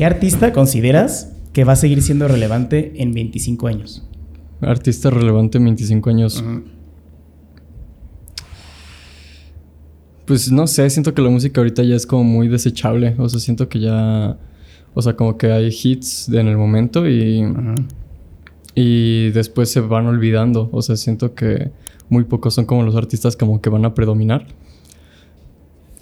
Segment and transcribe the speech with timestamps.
[0.00, 4.02] ¿Qué artista consideras que va a seguir siendo relevante en 25 años?
[4.62, 6.42] Artista relevante en 25 años.
[10.24, 13.14] Pues no sé, siento que la música ahorita ya es como muy desechable.
[13.18, 14.38] O sea, siento que ya.
[14.94, 17.44] O sea, como que hay hits en el momento y.
[18.74, 20.70] Y después se van olvidando.
[20.72, 21.72] O sea, siento que
[22.08, 24.46] muy pocos son como los artistas como que van a predominar.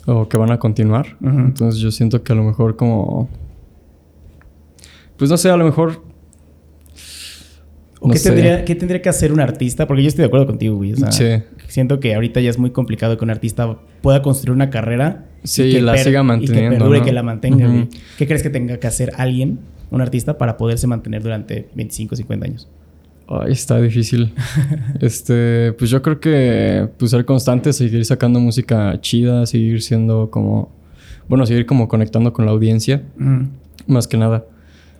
[0.06, 1.16] O que van a continuar.
[1.20, 3.28] Entonces yo siento que a lo mejor como.
[5.18, 6.02] Pues no sé, a lo mejor
[8.00, 9.86] ¿O qué, tendría, qué, tendría, que hacer un artista?
[9.86, 10.94] Porque yo estoy de acuerdo contigo, güey.
[11.10, 11.24] sí.
[11.66, 15.26] Siento que ahorita ya es muy complicado que un artista pueda construir una carrera.
[15.44, 16.66] Sí, y que la siga manteniendo.
[16.66, 17.88] Y que perdure, que la mantenga.
[18.16, 19.58] ¿Qué crees que tenga que hacer alguien,
[19.90, 22.68] un artista, para poderse mantener durante 25, 50 años?
[23.26, 24.32] Ay, está difícil.
[25.00, 30.70] este, pues yo creo que pues ser constante, seguir sacando música chida, seguir siendo como.
[31.28, 33.02] Bueno, seguir como conectando con la audiencia.
[33.86, 34.46] Más que nada.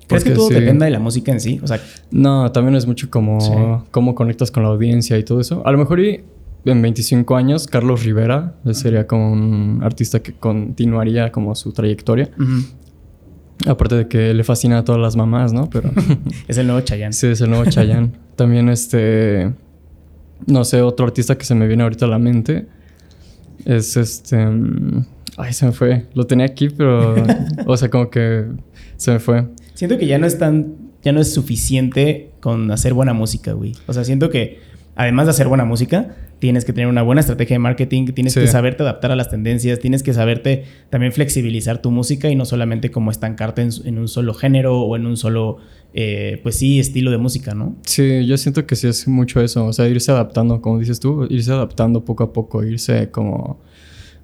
[0.09, 1.61] ¿Crees que todo dependa de la música en sí?
[1.63, 5.63] O sea, no, también es mucho como cómo conectas con la audiencia y todo eso.
[5.67, 6.25] A lo mejor y
[6.65, 12.31] en 25 años, Carlos Rivera sería como un artista que continuaría como su trayectoria.
[13.67, 15.69] Aparte de que le fascina a todas las mamás, ¿no?
[15.69, 15.91] Pero
[16.49, 17.13] es el nuevo Chayanne.
[17.13, 18.13] Sí, es el nuevo Chayanne.
[18.37, 19.53] También este
[20.47, 22.67] no sé, otro artista que se me viene ahorita a la mente
[23.65, 25.05] es este mm,
[25.39, 26.07] ay, se me fue.
[26.15, 27.15] Lo tenía aquí, pero
[27.67, 28.47] o sea, como que
[28.97, 29.47] se me fue.
[29.79, 30.75] Siento que ya no es tan.
[31.05, 33.75] Ya no es suficiente con hacer buena música, güey.
[33.87, 34.59] O sea, siento que
[34.97, 38.49] además de hacer buena música, tienes que tener una buena estrategia de marketing, tienes que
[38.49, 42.91] saberte adaptar a las tendencias, tienes que saberte también flexibilizar tu música y no solamente
[42.91, 45.59] como estancarte en, un solo género o en un solo,
[45.95, 47.77] eh, pues sí, estilo de música, ¿no?
[47.87, 51.29] Sí, yo siento que sí es mucho eso, o sea, irse adaptando, como dices tú,
[51.31, 53.61] irse adaptando poco a poco, irse como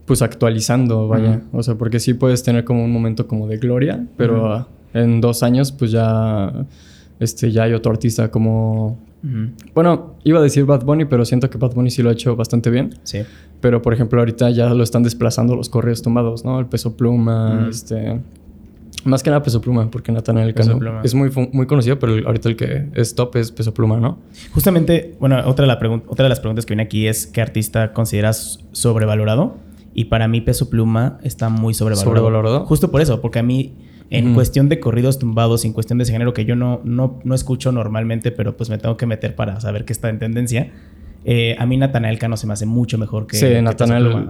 [0.05, 1.43] pues actualizando, vaya.
[1.53, 5.43] O sea, porque sí puedes tener como un momento como de gloria, pero en dos
[5.43, 6.67] años, pues ya,
[7.21, 8.99] este, ya hay otro artista como...
[9.75, 12.37] Bueno, iba a decir Bad Bunny, pero siento que Bad Bunny sí lo ha hecho
[12.37, 12.95] bastante bien.
[13.05, 13.21] Sí.
[13.63, 16.61] Pero, por ejemplo, ahorita ya lo están desplazando los correos tumbados, ¿no?
[16.61, 18.21] El Peso Pluma, este...
[19.05, 22.57] Más que nada Peso Pluma, porque Natanael Cano es muy, muy conocido, pero ahorita el
[22.57, 24.19] que es top es Peso Pluma, ¿no?
[24.53, 27.93] Justamente, bueno, otra de, la otra de las preguntas que viene aquí es ¿qué artista
[27.93, 29.57] consideras sobrevalorado?
[29.93, 32.17] Y para mí Peso Pluma está muy sobrevalorado.
[32.17, 32.67] ¿Sobrevalorado?
[32.67, 33.75] Justo por eso, porque a mí
[34.11, 37.35] en cuestión de corridos tumbados, en cuestión de ese género que yo no, no, no
[37.35, 40.71] escucho normalmente, pero pues me tengo que meter para saber que está en tendencia.
[41.25, 43.37] Eh, a mí Natanael Cano se me hace mucho mejor que.
[43.37, 44.27] Sí, Natanael.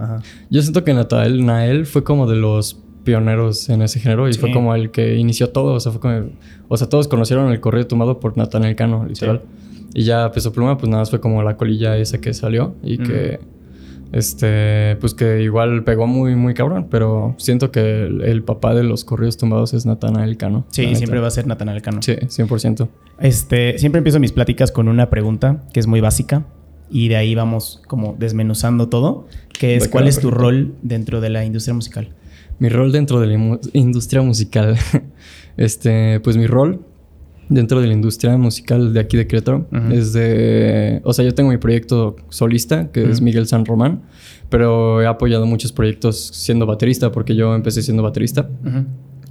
[0.49, 4.51] Yo siento que Natanael Nael fue como de los pioneros en ese género y fue
[4.51, 5.73] como el que inició todo.
[5.73, 6.29] O sea, fue como.
[6.69, 9.41] O sea, todos conocieron el corrido tumbado por Natanael Cano, literal.
[9.93, 12.97] Y ya Peso Pluma, pues nada más fue como la colilla esa que salió y
[12.97, 13.39] que
[14.15, 19.03] este, pues que igual pegó muy, muy cabrón, pero siento que el, papá de los
[19.03, 20.65] corridos tumbados es Natanael Cano.
[20.69, 22.01] Sí, siempre va a ser Natanael Cano.
[22.01, 22.87] Sí, 100%.
[23.19, 26.45] Este, siempre empiezo mis pláticas con una pregunta que es muy básica
[26.89, 31.29] y de ahí vamos como desmenuzando todo, que es ¿cuál es tu rol dentro de
[31.29, 32.13] la industria musical?
[32.57, 34.77] Mi rol dentro de la industria musical.
[35.57, 36.85] este, pues mi rol
[37.49, 39.67] dentro de la industria musical de aquí de Querétaro.
[39.91, 41.01] Es de...
[41.03, 44.01] O sea, yo tengo mi proyecto solista, que es Miguel San Román,
[44.49, 48.49] pero he apoyado muchos proyectos siendo baterista, porque yo empecé siendo baterista.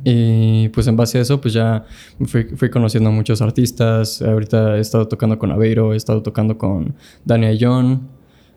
[0.04, 1.86] Y pues en base a eso, pues ya
[2.26, 4.20] fui, fui, conociendo a muchos artistas.
[4.20, 6.94] Ahorita he estado tocando con Aveiro, he estado tocando con
[7.24, 8.08] Daniel John,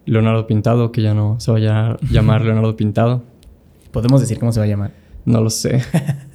[0.06, 3.24] Leonardo Pintado, que ya no se vaya a llamar Leonardo Pintado.
[3.92, 5.07] Podemos decir cómo se va a llamar.
[5.28, 5.82] No lo sé.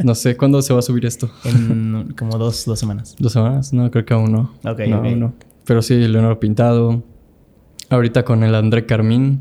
[0.04, 1.30] No sé cuándo se va a subir esto.
[1.44, 3.16] En como dos, dos semanas.
[3.18, 3.72] ¿Dos semanas?
[3.72, 4.52] No, creo que aún no.
[4.64, 5.32] Ok, no,
[5.64, 7.02] Pero sí, Leonardo Pintado.
[7.88, 9.40] Ahorita con el André Carmín.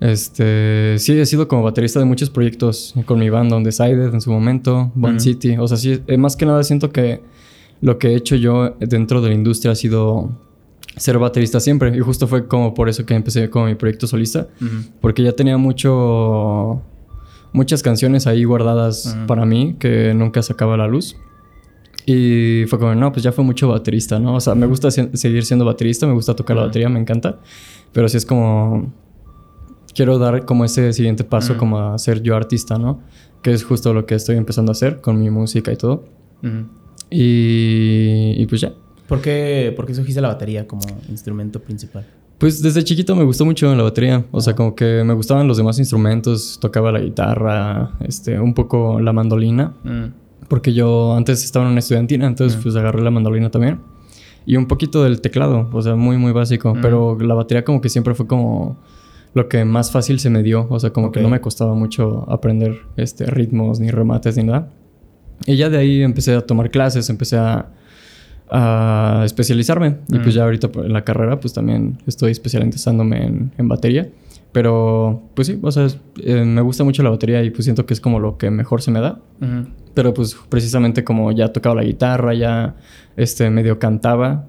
[0.00, 4.20] Este, sí, he sido como baterista de muchos proyectos con mi banda On Decided en
[4.20, 5.56] su momento, One City.
[5.58, 7.20] O sea, sí, eh, más que nada siento que
[7.80, 10.32] lo que he hecho yo dentro de la industria ha sido
[10.96, 11.96] ser baterista siempre.
[11.96, 14.48] Y justo fue como por eso que empecé con mi proyecto solista.
[15.00, 16.82] Porque ya tenía mucho
[17.52, 21.16] muchas canciones ahí guardadas para mí que nunca sacaba la luz.
[22.04, 24.34] Y fue como, no, pues ya fue mucho baterista, ¿no?
[24.34, 27.38] O sea, me gusta seguir siendo baterista, me gusta tocar la batería, me encanta.
[27.92, 28.92] Pero sí es como,
[29.94, 33.00] quiero dar como ese siguiente paso, como a ser yo artista, ¿no?
[33.42, 36.04] Que es justo lo que estoy empezando a hacer con mi música y todo.
[37.08, 38.72] y, y, pues ya.
[39.06, 42.04] ¿Por qué, ¿Por qué escogiste la batería como instrumento principal?
[42.42, 44.24] Pues desde chiquito me gustó mucho la batería.
[44.32, 46.58] O sea, como que me gustaban los demás instrumentos.
[46.60, 49.74] Tocaba la guitarra, este, un poco la mandolina.
[49.84, 50.46] Mm.
[50.48, 52.62] Porque yo antes estaba en una estudiantina, entonces mm.
[52.64, 53.78] pues agarré la mandolina también.
[54.44, 56.74] Y un poquito del teclado, o sea, muy, muy básico.
[56.74, 56.80] Mm.
[56.80, 58.76] Pero la batería como que siempre fue como
[59.34, 60.66] lo que más fácil se me dio.
[60.68, 64.68] O sea, como que no me costaba mucho aprender este, ritmos, ni remates, ni nada.
[65.46, 67.70] Y ya de ahí empecé a tomar clases, empecé a,
[68.54, 69.96] a especializarme.
[70.08, 74.08] Y pues ya ahorita en la carrera pues también estoy especializándome en, en batería.
[74.52, 75.86] Pero pues sí, o sea,
[76.22, 78.82] eh, me gusta mucho la batería y pues siento que es como lo que mejor
[78.82, 79.18] se me da.
[79.94, 82.76] Pero pues precisamente como ya tocaba la guitarra, ya
[83.16, 84.46] este medio cantaba,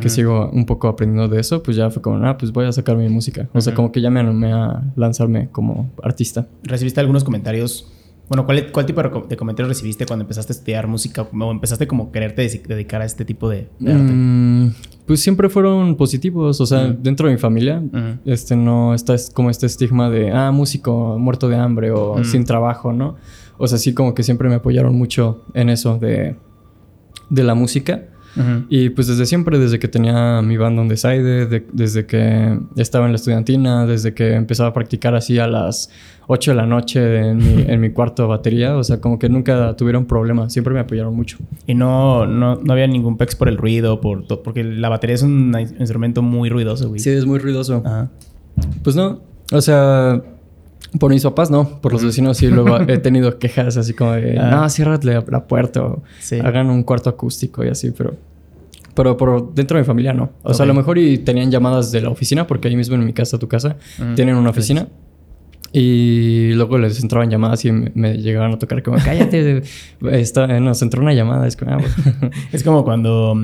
[0.00, 2.72] que sigo un poco aprendiendo de eso, pues ya fue como, ah, pues voy a
[2.72, 3.48] sacar mi música.
[3.54, 6.48] O sea, como que ya me animé a lanzarme como artista.
[6.64, 7.90] ¿Recibiste algunos comentarios
[8.28, 12.10] bueno, ¿cuál, ¿cuál, tipo de comentarios recibiste cuando empezaste a estudiar música o empezaste como
[12.10, 14.12] quererte dedicar a este tipo de, arte?
[14.12, 14.74] Mm,
[15.06, 17.82] pues siempre fueron positivos, o sea, dentro de mi familia,
[18.24, 22.92] este no está como este estigma de, ah, músico muerto de hambre o sin trabajo,
[22.92, 23.16] ¿no?
[23.58, 26.36] O sea, sí como que siempre me apoyaron mucho en eso de,
[27.30, 28.08] de la música.
[28.68, 33.06] Y pues desde siempre, desde que tenía mi banda on the side, desde que estaba
[33.06, 35.88] en la estudiantina, desde que empezaba a practicar así a las
[36.28, 39.28] 8 de la noche en mi, en mi cuarto de batería, o sea, como que
[39.28, 41.38] nunca tuvieron problemas, siempre me apoyaron mucho.
[41.66, 45.22] Y no, no, no había ningún pex por el ruido, por porque la batería es
[45.22, 47.00] un instrumento muy ruidoso, güey.
[47.00, 47.82] Sí, es muy ruidoso.
[48.82, 49.20] Pues no,
[49.52, 50.22] o sea,
[50.98, 54.38] por mis papás no, por los vecinos sí luego he tenido quejas así como de,
[54.38, 54.50] ah.
[54.50, 56.02] no, ciérrate la puerta o
[56.42, 58.14] hagan un cuarto acústico y así, pero...
[58.94, 60.30] Pero por dentro de mi familia no.
[60.42, 63.04] O sea, a lo mejor y tenían llamadas de la oficina, porque ahí mismo en
[63.04, 63.76] mi casa, tu casa,
[64.14, 64.88] tienen una oficina.
[65.78, 69.62] Y luego les entraban llamadas y me, llegaban a tocar como, cállate,
[70.10, 71.46] está, nos entró una llamada.
[71.46, 71.80] Es como, ah,
[72.52, 73.38] es como cuando,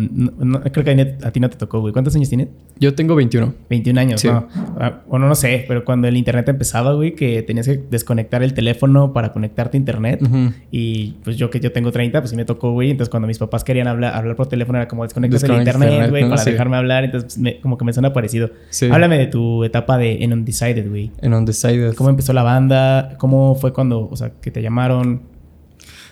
[0.72, 1.92] creo que a, ti no te tocó, güey.
[1.92, 2.48] ¿Cuántos años tienes?
[2.80, 3.52] Yo tengo 21.
[3.68, 4.48] 21 años, ¿no?
[4.80, 8.54] Ah, bueno, no sé, pero cuando el internet empezaba, güey, que tenías que desconectar el
[8.54, 10.26] teléfono para conectarte a internet.
[10.70, 12.92] Y pues yo que yo tengo 30, pues sí me tocó, güey.
[12.92, 16.26] Entonces cuando mis papás querían hablar, hablar por teléfono era como desconectas el internet, güey,
[16.26, 17.04] para dejarme hablar.
[17.04, 18.52] Entonces pues, como que me suena parecido.
[18.90, 21.10] Háblame de tu etapa de en Undecided, güey.
[21.20, 21.92] En Undecided.
[21.92, 23.16] ¿Cómo empezó la banda?
[23.18, 25.22] ¿Cómo fue cuando, o sea, que te llamaron?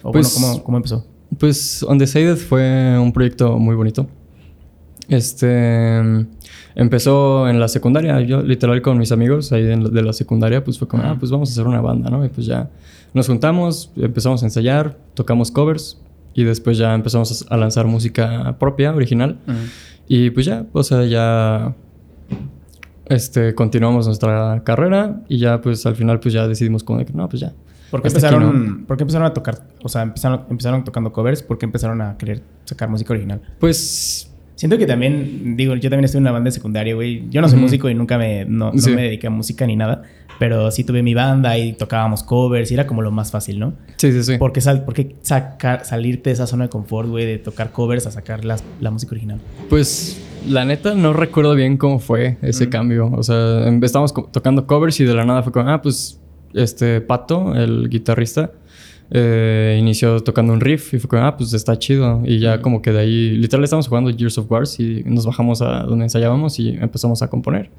[0.03, 1.07] O pues, bueno, ¿cómo, empezó?
[1.39, 4.09] Pues Undecided fue un proyecto muy bonito.
[5.09, 6.01] Este
[6.75, 10.87] empezó en la secundaria, yo literal con mis amigos ahí de la secundaria, pues fue
[10.89, 12.25] como, ah, pues vamos a hacer una banda, ¿no?
[12.25, 12.71] Y pues ya
[13.13, 16.01] nos juntamos, empezamos a ensayar, tocamos covers
[16.33, 19.39] y después ya empezamos a lanzar música propia, original.
[20.09, 21.75] Y pues ya, o sea, ya
[23.11, 27.13] este, continuamos nuestra carrera y ya pues al final pues ya decidimos como de que
[27.13, 27.53] no, pues ya.
[27.91, 29.67] ¿Por qué, empezaron, ¿Por qué empezaron a tocar?
[29.83, 33.43] O sea, empezaron, empezaron tocando covers, ¿por qué empezaron a querer sacar música original?
[33.59, 34.27] Pues...
[34.55, 37.27] Siento que también, digo, yo también estuve en una banda de secundaria, güey.
[37.31, 40.03] Yo no soy músico y nunca me, no, no me dediqué a música ni nada.
[40.39, 43.73] Pero sí tuve mi banda y tocábamos covers y era como lo más fácil, ¿no?
[43.97, 44.37] Sí, sí, sí.
[44.37, 47.73] ¿Por qué, sal, por qué sacar, salirte de esa zona de confort, güey, de tocar
[47.73, 49.41] covers a sacar la, la música original?
[49.71, 53.11] Pues la neta, no recuerdo bien cómo fue ese cambio.
[53.13, 56.21] O sea, em, estábamos tocando covers y de la nada fue como, ah, pues,
[56.55, 58.53] este Pato, el guitarrista,
[59.13, 62.23] eh, inició tocando un riff y fue como, ah, pues está chido.
[62.25, 65.63] Y ya como que de ahí, literal, estábamos jugando Years of Wars y nos bajamos
[65.63, 67.71] a donde ensayábamos y empezamos a componer.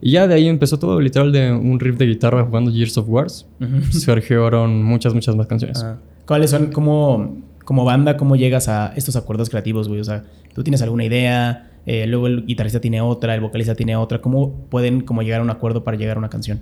[0.00, 3.08] Y ya de ahí empezó todo, literal, de un riff de guitarra jugando Years of
[3.08, 3.46] Wars.
[3.90, 5.84] Surgieron muchas, muchas más canciones.
[6.26, 10.00] ¿Cuáles son, como, como banda, cómo llegas a estos acuerdos creativos, güey?
[10.00, 10.24] O sea,
[10.54, 11.67] ¿tú tienes alguna idea?
[11.90, 14.20] Eh, luego el guitarrista tiene otra, el vocalista tiene otra.
[14.20, 16.60] ¿Cómo pueden como llegar a un acuerdo para llegar a una canción?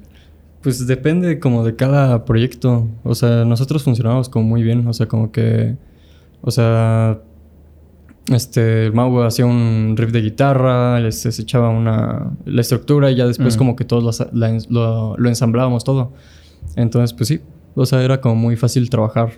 [0.62, 2.86] Pues depende como de cada proyecto.
[3.02, 4.86] O sea, nosotros funcionamos como muy bien.
[4.86, 5.74] O sea, como que...
[6.42, 7.18] O sea...
[8.32, 12.30] Este, el Mau hacía un riff de guitarra, les, echaba una...
[12.44, 16.12] La estructura y ya después como que todos lo, lo, ensamblábamos todo.
[16.76, 17.40] Entonces, pues sí.
[17.74, 19.32] O sea, era como muy fácil trabajar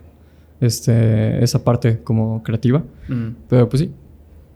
[0.60, 2.82] este, esa parte como creativa.
[3.48, 3.90] Pero pues sí,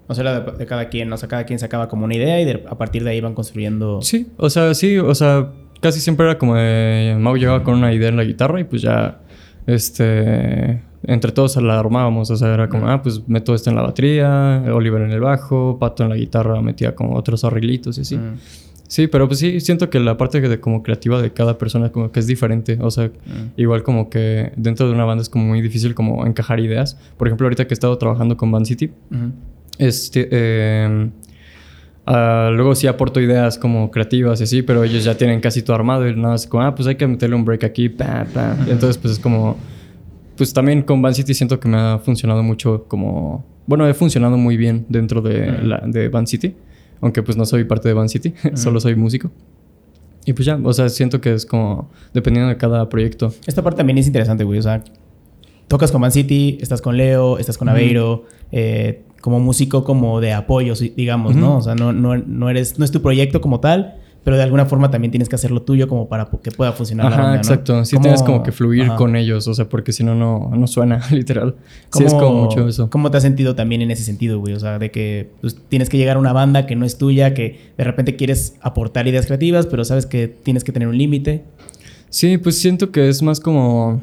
[0.07, 2.77] o sea, de, cada quien, o sea, cada quien sacaba como una idea y a
[2.77, 4.03] partir de ahí iban construyendo.
[4.03, 7.93] Sí, o sea, sí, o sea, casi siempre era como de Mau llegaba con una
[7.93, 9.21] idea en la guitarra y pues ya,
[9.67, 13.83] este, entre todos la armábamos, o sea, era como, ah, pues meto esto en la
[13.83, 18.19] batería, Oliver en el bajo, Pato en la guitarra metía como otros arreglitos y así.
[18.93, 22.13] Sí, pero pues sí, siento que la parte de como creativa de cada persona como
[22.13, 22.77] que es diferente.
[22.83, 23.11] O sea,
[23.57, 26.99] igual como que dentro de una banda es como muy difícil como encajar ideas.
[27.17, 28.91] Por ejemplo, ahorita que he estado trabajando con Van City,
[29.79, 30.29] este,
[30.85, 31.11] em,
[32.07, 35.77] ah, luego sí aporto ideas como creativas y así, pero ellos ya tienen casi todo
[35.77, 38.57] armado y nada más como, ah, pues hay que meterle un break aquí, pa, pa.
[38.69, 39.57] entonces pues es como,
[40.37, 44.37] pues también con Van City siento que me ha funcionado mucho como, bueno, he funcionado
[44.37, 46.55] muy bien dentro de, la, de Van City,
[47.01, 49.31] aunque pues no soy parte de Van City, solo soy músico.
[50.25, 53.35] Y pues ya, o sea, siento que es como dependiendo de cada proyecto.
[53.45, 54.61] Esta parte también es interesante, güey.
[54.61, 54.85] O sea,
[55.67, 58.27] tocas con Van City, estás con Leo, estás con Aveiro,
[59.23, 61.57] como músico como de apoyo, digamos, ¿no?
[61.57, 64.67] O sea, no, no, no, eres, no es tu proyecto como tal, pero de alguna
[64.67, 67.85] forma también tienes que hacerlo tuyo como para que pueda funcionar Ajá, la banda, exacto.
[67.85, 71.55] Sí tienes como que fluir con ellos, o sea, porque si no, no suena, literal.
[71.93, 72.91] Sí es como mucho eso.
[72.91, 74.55] ¿Cómo te has sentido también en ese sentido, güey?
[74.55, 77.33] O sea, de que pues, tienes que llegar a una banda que no es tuya,
[77.33, 81.45] que de repente quieres aportar ideas creativas, pero sabes que tienes que tener un límite.
[82.11, 84.03] Sí, pues siento que es más como...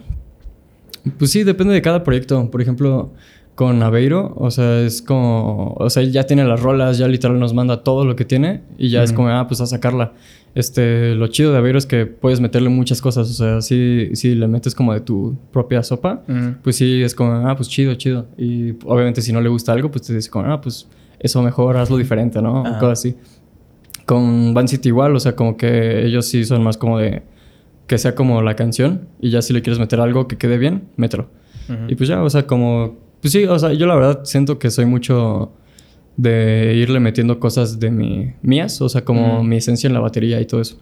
[1.17, 2.49] Pues sí, depende de cada proyecto.
[2.49, 3.11] Por ejemplo,
[3.59, 7.53] con Aveiro, o sea, es como, o sea, ya tiene las rolas, ya literal nos
[7.53, 10.13] manda todo lo que tiene y ya es como, ah, pues a sacarla.
[10.55, 14.33] Este, lo chido de Aveiro es que puedes meterle muchas cosas, o sea, si, si
[14.33, 16.23] le metes como de tu propia sopa,
[16.63, 18.27] pues sí, es como, ah, pues chido, chido.
[18.37, 20.87] Y obviamente si no le gusta algo, pues te dice como, ah, pues
[21.19, 22.61] eso mejor, hazlo diferente, ¿no?
[22.61, 23.17] O cosas así.
[24.05, 27.23] Con Van City igual, o sea, como que ellos sí son más como de
[27.87, 30.83] que sea como la canción y ya si le quieres meter algo que quede bien,
[30.95, 31.27] mételo.
[31.89, 34.71] Y pues ya, o sea, como pues sí, o sea, yo la verdad siento que
[34.71, 35.51] soy mucho
[36.17, 40.41] de irle metiendo cosas de mi, mías, o sea, como mi esencia en la batería
[40.41, 40.77] y todo eso.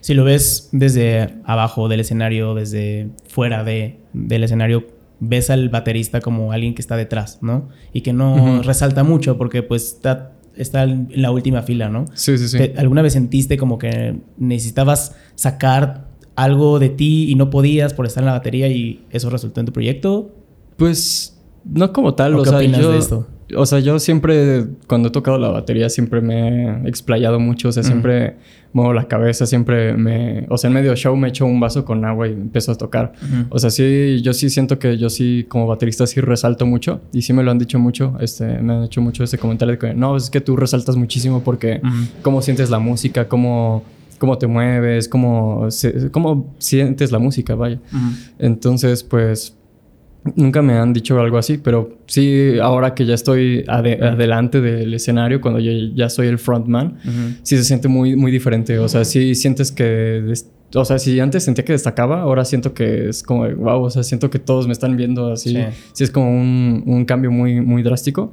[0.00, 4.86] Si lo ves desde abajo del escenario, desde fuera de, del escenario,
[5.20, 7.68] ves al baterista como alguien que está detrás, ¿no?
[7.92, 12.06] Y que no resalta mucho porque pues está, está en la última fila, ¿no?
[12.14, 12.58] Sí, sí, sí.
[12.76, 18.22] ¿Alguna vez sentiste como que necesitabas sacar algo de ti y no podías por estar
[18.22, 20.34] en la batería y eso resultó en tu proyecto?
[20.76, 21.33] Pues
[21.64, 23.26] no como tal, o, sea, yo, de esto?
[23.56, 27.72] O sea, yo siempre, cuando he tocado la batería, siempre me he explayado mucho, o
[27.72, 28.36] sea, siempre
[28.72, 32.04] muevo la cabeza, siempre me, o sea, en medio show me echo un vaso con
[32.04, 33.12] agua y empiezo a tocar.
[33.50, 37.22] O sea, sí, yo sí siento que yo sí, como baterista, sí resalto mucho, y
[37.22, 39.94] sí me lo han dicho mucho, este, me han hecho mucho ese comentario de que,
[39.94, 41.80] no, es que tú resaltas muchísimo porque
[42.22, 43.82] cómo sientes la música, cómo
[44.18, 45.68] cómo te mueves, cómo,
[46.10, 47.78] cómo sientes la música, vaya.
[48.38, 49.54] Entonces, pues
[50.36, 55.40] Nunca me han dicho algo así, pero sí, ahora que ya estoy adelante del escenario,
[55.40, 56.98] cuando yo ya soy el frontman,
[57.42, 58.78] sí se siente muy, muy diferente.
[58.78, 60.32] O sea, sí sientes que.
[60.74, 64.02] O sea, si antes sentía que destacaba, ahora siento que es como, wow, o sea,
[64.02, 65.56] siento que todos me están viendo así.
[65.92, 68.32] Sí, es como un, un, cambio muy, muy drástico.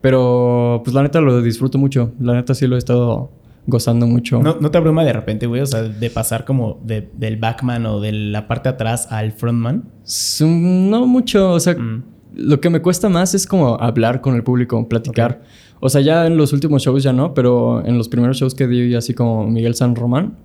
[0.00, 2.12] Pero, pues la neta lo disfruto mucho.
[2.20, 3.30] La neta sí lo he estado
[3.68, 4.42] gozando mucho.
[4.42, 5.60] ¿No, te abruma de repente, güey?
[5.60, 9.90] O sea, de pasar como del backman o de la parte de atrás al frontman.
[10.40, 12.02] No mucho, o sea, mm.
[12.34, 15.42] lo que me cuesta más es como hablar con el público, platicar.
[15.80, 18.66] O sea, ya en los últimos shows ya no, pero en los primeros shows que
[18.66, 20.38] di, así como Miguel San Román,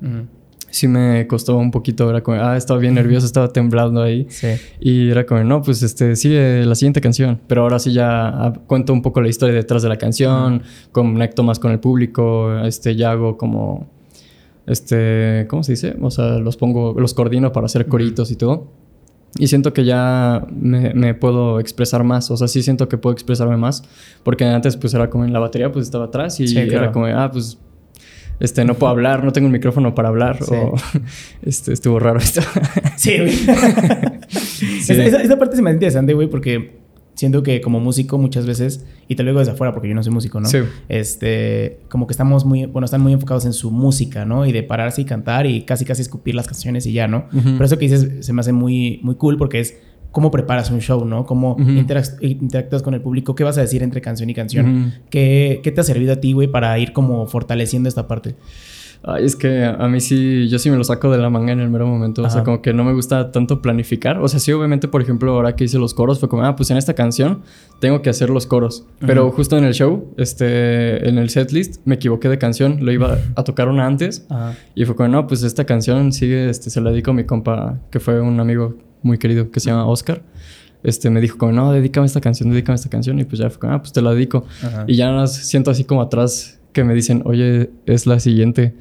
[0.73, 2.09] sí me costó un poquito.
[2.09, 4.25] Era como, ah, estaba bien nervioso, estaba temblando ahí.
[4.29, 4.47] Sí.
[4.79, 7.39] Y era como, no, pues este, sigue la siguiente canción.
[7.47, 11.43] Pero ahora sí ya ah, cuento un poco la historia detrás de la canción, conecto
[11.43, 13.87] más con el público, este, ya hago como,
[14.65, 15.95] este, ¿cómo se dice?
[16.01, 18.67] O sea, los pongo, los coordino para hacer coritos y todo.
[19.37, 22.29] Y siento que ya me, me, puedo expresar más.
[22.29, 23.83] O sea, sí siento que puedo expresarme más.
[24.23, 27.31] Porque antes, pues era como en la batería, pues estaba atrás y era como, ah,
[27.31, 27.57] pues
[28.39, 30.39] este, no puedo hablar, no tengo un micrófono para hablar.
[30.49, 30.75] O,
[31.43, 32.41] este, estuvo raro esto.
[32.97, 33.33] sí, güey.
[34.87, 36.83] Esa, parte se me hace interesante, güey, porque
[37.15, 40.03] siento que como músico muchas veces, y te lo digo desde afuera porque yo no
[40.03, 40.47] soy músico, ¿no?
[40.47, 40.59] Sí.
[40.89, 44.45] Este, como que estamos muy, bueno, están muy enfocados en su música, ¿no?
[44.45, 47.27] Y de pararse y cantar y casi casi escupir las canciones y ya, ¿no?
[47.31, 49.77] Pero eso que dices se me hace muy, muy cool porque es
[50.13, 51.25] cómo preparas un show, ¿no?
[51.25, 51.57] Cómo
[52.21, 54.93] interactúas con el público, qué vas a decir entre canción y canción.
[55.09, 58.35] ¿Qué, te ha servido a ti, güey, para ir como fortaleciendo esta parte?
[59.05, 61.59] Ay, es que a mí sí, yo sí me lo saco de la manga en
[61.59, 62.21] el mero momento.
[62.21, 64.19] O sea, como que no me gusta tanto planificar.
[64.19, 66.69] O sea, sí, obviamente, por ejemplo, ahora que hice los coros, fue como, ah, pues
[66.69, 67.41] en esta canción
[67.81, 68.85] tengo que hacer los coros.
[68.99, 72.85] Pero justo en el show, este, en el setlist, me equivoqué de canción.
[72.85, 74.27] Lo iba a tocar una antes.
[74.75, 77.79] Y fue como, no, pues esta canción sigue, este, se la dedico a mi compa,
[77.89, 80.23] que fue un amigo muy querido que se llama Oscar.
[80.83, 83.19] Este, me dijo como, no, dedícame esta canción, dedícame esta canción.
[83.19, 84.45] Y pues ya fue como, ah, pues te la dedico.
[84.87, 88.73] Y ya siento así como atrás que me dicen, oye, es la siguiente.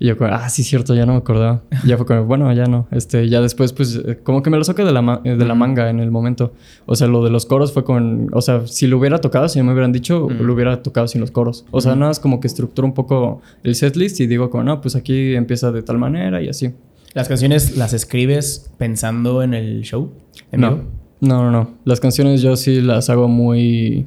[0.00, 1.62] Y yo como, ah, sí, cierto, ya no me acordaba.
[1.84, 2.88] Y ya fue como, bueno, ya no.
[2.90, 5.88] Este, ya después, pues, eh, como que me lo saqué de la, de la manga
[5.88, 6.52] en el momento.
[6.86, 9.62] O sea, lo de los coros fue con, o sea, si lo hubiera tocado, si
[9.62, 11.64] me hubieran dicho, lo hubiera tocado sin los coros.
[11.70, 14.80] O sea, nada más como que estructuro un poco el setlist y digo como, no,
[14.80, 16.72] pues aquí empieza de tal manera y así.
[17.16, 20.12] ¿Las canciones las escribes pensando en el show?
[20.52, 20.82] no.
[21.20, 21.70] no, no, no.
[21.86, 24.04] Las canciones yo sí las hago muy...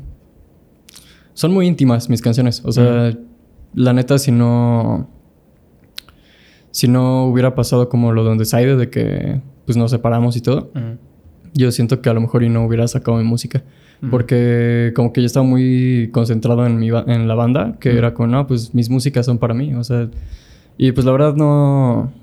[1.34, 2.62] Son muy íntimas mis canciones.
[2.64, 3.18] O sea,
[3.74, 5.10] la neta, si no...
[6.70, 10.72] Si no hubiera pasado como lo de Undecided, de que pues nos separamos y todo,
[11.56, 13.64] yo siento que a lo mejor y no hubiera sacado mi música.
[14.12, 18.28] Porque como que yo estaba muy concentrado en, mi en la banda, que era como,
[18.28, 19.74] no, pues mis músicas son para mí.
[19.74, 20.12] O sea,
[20.78, 22.14] y pues la verdad no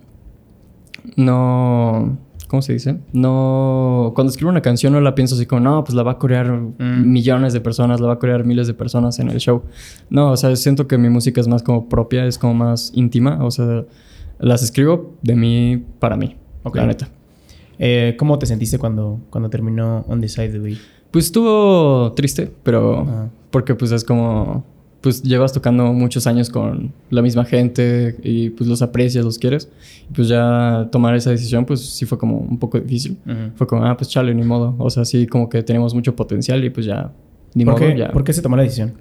[1.17, 2.19] no...
[2.49, 2.99] ¿Cómo se dice?
[3.13, 4.13] No.
[4.15, 6.49] Cuando escribo una canción no la pienso así como, no, pues la va a corear
[6.53, 7.11] Mm.
[7.11, 9.63] millones de personas, la va a corear miles de personas en el show.
[10.11, 13.45] No, o sea, siento que mi música es más como propia, es como más íntima.
[13.45, 13.85] O sea,
[14.39, 16.37] las escribo de mí para mí.
[16.63, 16.77] Ok.
[16.77, 17.09] La neta.
[17.81, 20.79] Eh, ¿Cómo te sentiste cuando, cuando terminó Undecided, güey?
[21.11, 23.07] Pues estuvo triste, pero.
[23.09, 23.29] Ah.
[23.51, 24.65] Porque pues es como.
[25.07, 29.69] Pues llevas tocando muchos años con la misma gente y pues los aprecias, los quieres.
[30.11, 33.17] Y pues ya tomar esa decisión, pues sí fue como un poco difícil.
[33.25, 33.37] Ujú.
[33.55, 34.75] Fue como, ah, pues chale, ni modo.
[34.79, 37.13] O sea, sí, como que tenemos mucho potencial y pues ya,
[37.55, 38.11] ni ¿Por, modo, qué, ya.
[38.11, 38.95] ¿Por qué se tomó la decisión?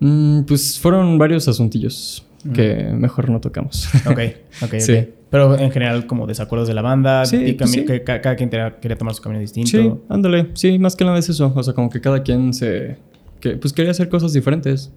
[0.00, 3.88] Mm, pues fueron varios asuntillos que mejor no tocamos.
[4.06, 4.18] Ok,
[4.64, 4.74] ok.
[4.78, 5.08] Sí.
[5.30, 7.84] Pero en general, como desacuerdos de la banda, Sí, y pues sí.
[7.84, 9.70] que ca- cada quien quería tomar su camino distinto.
[9.70, 10.48] sí, ándale.
[10.54, 11.52] Sí, más que nada es eso.
[11.54, 12.96] O sea, como que cada quien se...
[13.40, 14.92] Que, pues quería hacer cosas diferentes.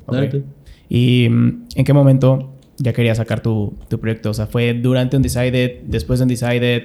[0.90, 4.30] ¿Y mm, en qué momento ya querías sacar tu, tu proyecto?
[4.32, 6.84] O sea, ¿fue durante Undecided, después de Undecided,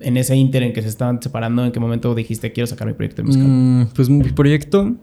[0.00, 1.64] en ese inter en que se estaban separando?
[1.64, 3.48] ¿En qué momento dijiste, quiero sacar mi proyecto musical?
[3.48, 4.94] Mm, pues mi proyecto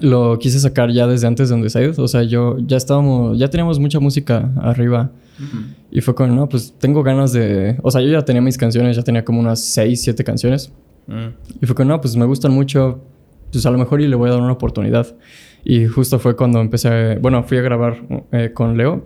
[0.00, 1.98] lo quise sacar ya desde antes de Undecided.
[1.98, 3.38] O sea, yo ya estábamos...
[3.38, 5.10] Ya teníamos mucha música arriba.
[5.90, 7.78] Y fue como, no, pues tengo ganas de...
[7.82, 8.96] O sea, yo ya tenía mis canciones.
[8.96, 10.72] Ya tenía como unas 6, 7 canciones.
[11.06, 11.62] Mm.
[11.62, 13.00] Y fue que no, pues me gustan mucho,
[13.54, 15.06] pues a lo mejor y le voy a dar una oportunidad.
[15.64, 19.04] Y justo fue cuando empecé, bueno, fui a grabar eh, con Leo.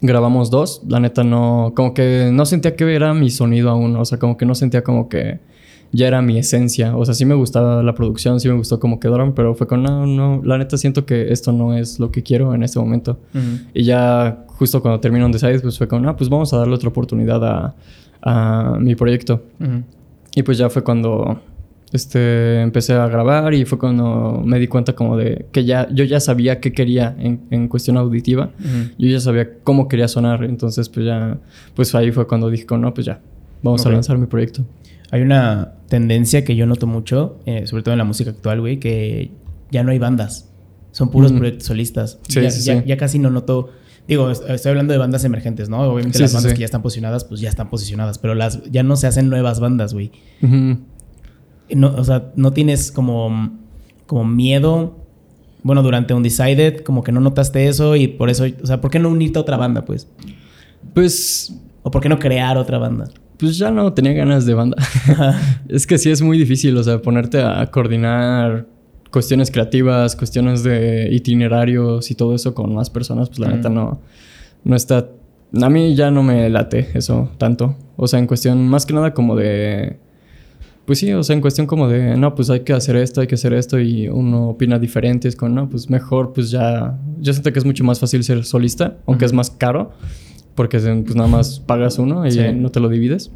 [0.00, 4.04] Grabamos dos, la neta no, como que no sentía que era mi sonido aún, o
[4.04, 5.40] sea, como que no sentía como que
[5.92, 6.96] ya era mi esencia.
[6.96, 9.82] O sea, sí me gustaba la producción, sí me gustó cómo quedaron, pero fue con,
[9.82, 13.18] no, no, la neta siento que esto no es lo que quiero en este momento.
[13.72, 16.88] Y ya justo cuando terminó Undecided, pues fue con, no, pues vamos a darle otra
[16.88, 17.74] oportunidad a,
[18.22, 19.42] a mi proyecto.
[20.34, 21.40] Y pues ya fue cuando
[21.94, 26.04] este, empecé a grabar y fue cuando me di cuenta como de que ya yo
[26.04, 28.50] ya sabía qué quería en, en cuestión auditiva.
[28.98, 30.44] Yo ya sabía cómo quería sonar.
[30.44, 31.38] Entonces pues ya,
[31.74, 33.20] pues ahí fue cuando dije, no, pues ya,
[33.62, 34.64] vamos a lanzar mi proyecto.
[35.10, 38.78] Hay una tendencia que yo noto mucho, eh, sobre todo en la música actual, güey,
[38.80, 39.30] que
[39.70, 40.50] ya no hay bandas.
[40.90, 42.18] Son puros proyectos solistas.
[42.28, 42.86] Sí, ya, sí, ya- sí.
[42.88, 43.70] ya casi no noto.
[44.08, 45.80] Digo, es- estoy hablando de bandas emergentes, ¿no?
[45.82, 46.56] Obviamente Sí, las bandas sí.
[46.56, 48.18] que ya están posicionadas, pues ya están posicionadas.
[48.18, 50.10] Pero las ya no se hacen nuevas bandas, güey.
[51.70, 53.52] No, o sea, no tienes como,
[54.06, 54.96] como miedo.
[55.62, 58.98] Bueno, durante Undecided, como que no notaste eso y por eso, o sea, ¿por qué
[58.98, 60.08] no unirte a otra banda, pues?
[60.92, 63.06] Pues, ¿O por qué no crear otra banda?
[63.38, 64.76] pues ya no tenía ganas de banda.
[65.68, 68.66] es que sí es muy difícil, o sea, ponerte a coordinar
[69.10, 74.00] cuestiones creativas, cuestiones de itinerarios y todo eso con más personas, pues la neta no,
[74.64, 75.08] no está...
[75.60, 77.76] A mí ya no me late eso tanto.
[77.96, 79.98] O sea, en cuestión más que nada como de...
[80.86, 83.26] Pues sí, o sea, en cuestión como de, no, pues hay que hacer esto, hay
[83.26, 85.28] que hacer esto y uno opina diferente.
[85.28, 86.98] Es como, no, pues mejor, pues ya...
[87.20, 89.92] Yo siento que es mucho más fácil ser solista, aunque es más caro,
[90.54, 92.40] porque pues nada más pagas uno y Sí.
[92.54, 93.30] no te lo divides.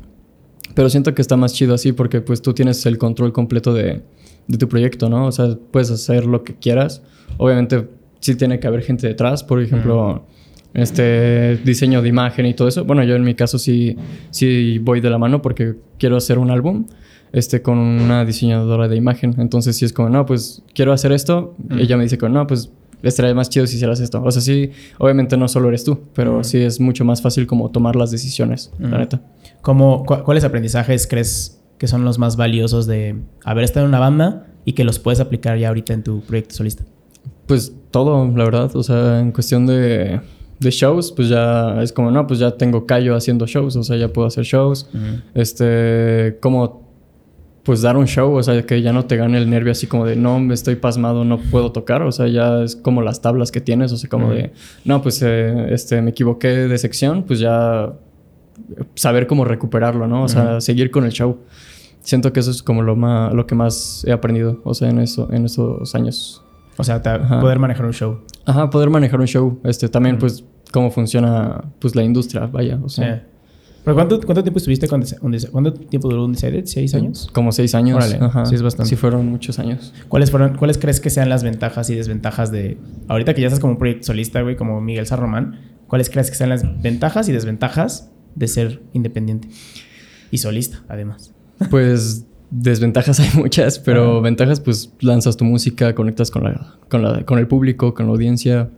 [0.74, 4.02] Pero siento que está más chido así porque pues tú tienes el control completo de,
[4.46, 5.26] de tu proyecto, ¿no?
[5.26, 7.02] O sea, puedes hacer lo que quieras.
[7.38, 7.88] Obviamente
[8.20, 10.26] sí tiene que haber gente detrás, por ejemplo,
[10.78, 12.84] este diseño de imagen y todo eso.
[12.84, 13.96] Bueno, yo en mi caso sí,
[14.30, 16.86] sí voy de la mano porque quiero hacer un álbum
[17.32, 19.34] este, con una diseñadora de imagen.
[19.38, 21.54] Entonces sí es como, no, pues quiero hacer esto.
[21.68, 21.78] Mm.
[21.78, 22.70] Ella me dice como, no, pues
[23.02, 24.22] estaría más chido si hicieras esto.
[24.24, 26.44] O sea, sí, obviamente no solo eres tú, pero Mm.
[26.44, 28.84] sí es mucho más fácil como tomar las decisiones, Mm.
[28.90, 29.20] la neta.
[29.60, 33.14] ¿Cómo, cu- ¿Cuáles aprendizajes crees que son los más valiosos de
[33.44, 36.54] haber estado en una banda y que los puedes aplicar ya ahorita en tu proyecto
[36.56, 36.84] solista?
[37.46, 38.74] Pues todo, la verdad.
[38.74, 40.20] O sea, en cuestión de,
[40.60, 43.76] de shows, pues ya es como, no, pues ya tengo callo haciendo shows.
[43.76, 44.88] O sea, ya puedo hacer shows.
[45.34, 46.88] Este, como,
[47.62, 48.32] pues dar un show.
[48.34, 50.76] O sea, que ya no te gane el nervio así como de, no, me estoy
[50.76, 52.02] pasmado, no puedo tocar.
[52.02, 53.92] O sea, ya es como las tablas que tienes.
[53.92, 54.34] O sea, como Ujú.
[54.34, 54.52] de,
[54.84, 57.22] no, pues este, este, me equivoqué de sección.
[57.22, 57.92] Pues ya
[58.94, 60.24] saber cómo recuperarlo, ¿no?
[60.24, 60.60] O sea, Ujú.
[60.60, 61.38] seguir con el show.
[62.00, 64.60] Siento que eso es como lo, más, lo que más he aprendido.
[64.64, 66.42] O sea, en, eso, en esos años.
[66.78, 67.40] O sea, Ajá.
[67.40, 68.20] poder manejar un show.
[68.46, 69.60] Ajá, poder manejar un show.
[69.64, 70.20] Este, también, Ujú.
[70.20, 72.78] pues, cómo funciona, pues, la industria, vaya.
[72.82, 73.22] O sea, Sí.
[73.84, 75.02] ¿Pero cuánto, cuánto tiempo estuviste con
[75.50, 76.66] ¿Cuánto tiempo duró Undecided?
[76.66, 77.30] ¿Seis años?
[77.32, 77.96] como seis años.
[77.96, 78.44] Órale, Ajá.
[78.44, 78.90] sí es bastante.
[78.90, 79.94] Sí fueron muchos años.
[80.08, 82.76] ¿Cuáles, fueron, ¿Cuáles crees que sean las ventajas y desventajas de...
[83.08, 86.36] Ahorita que ya estás como un proyecto solista, güey, como Miguel Sarromán, ¿cuáles crees que
[86.36, 89.48] sean las ventajas y desventajas de ser independiente?
[90.30, 91.32] Y solista, además.
[91.70, 94.20] Pues, desventajas hay muchas, pero Ajá.
[94.20, 98.12] ventajas, pues, lanzas tu música, conectas con, la, con, la, con el público, con la
[98.12, 98.70] audiencia.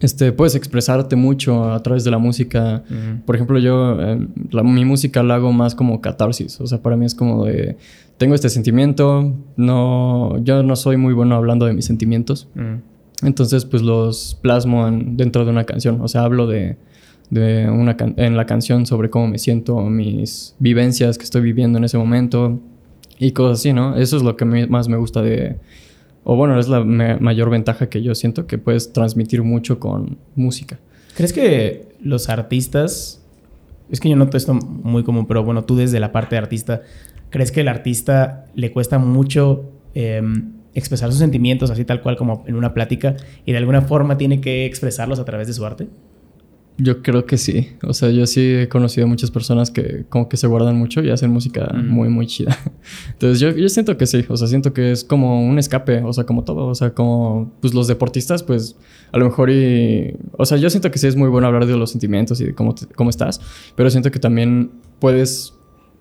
[0.00, 2.82] Este, puedes expresarte mucho a través de la música.
[3.24, 6.60] Por ejemplo, yo eh, la- mi música la hago más como catarsis.
[6.60, 7.76] O sea, para mí es como de...
[8.18, 10.36] Tengo este sentimiento, no...
[10.44, 12.48] Yo no soy muy bueno hablando de mis sentimientos.
[13.22, 16.00] Entonces, pues los plasmo en- dentro de una canción.
[16.02, 16.76] O sea, hablo de,
[17.30, 21.84] de una en la canción sobre cómo me siento, mis vivencias que estoy viviendo en
[21.84, 22.60] ese momento
[23.24, 23.96] y cosas así, ¿no?
[23.96, 25.56] Eso es lo que más me gusta de...
[26.24, 30.78] O bueno, es la mayor ventaja que yo siento, que puedes transmitir mucho con música.
[31.16, 33.22] ¿Crees que los artistas...
[33.90, 36.82] Es que yo noto esto muy común, pero bueno, tú desde la parte de artista,
[37.30, 42.44] ¿crees que el artista le cuesta mucho em, expresar sus sentimientos así tal cual como
[42.46, 45.88] en una plática y de alguna forma tiene que expresarlos a través de su arte?
[46.76, 47.68] Yo creo que sí.
[47.84, 51.10] O sea, yo sí he conocido muchas personas que como que se guardan mucho y
[51.10, 52.58] hacen música muy, muy chida.
[53.12, 54.24] Entonces yo, yo siento que sí.
[54.28, 56.02] O sea, siento que es como un escape.
[56.02, 56.66] O sea, como todo.
[56.66, 58.76] O sea, como pues los deportistas, pues
[59.12, 60.16] a lo mejor y...
[60.32, 62.54] O sea, yo siento que sí es muy bueno hablar de los sentimientos y de
[62.54, 63.40] cómo, cómo estás.
[63.76, 65.54] Pero siento que también puedes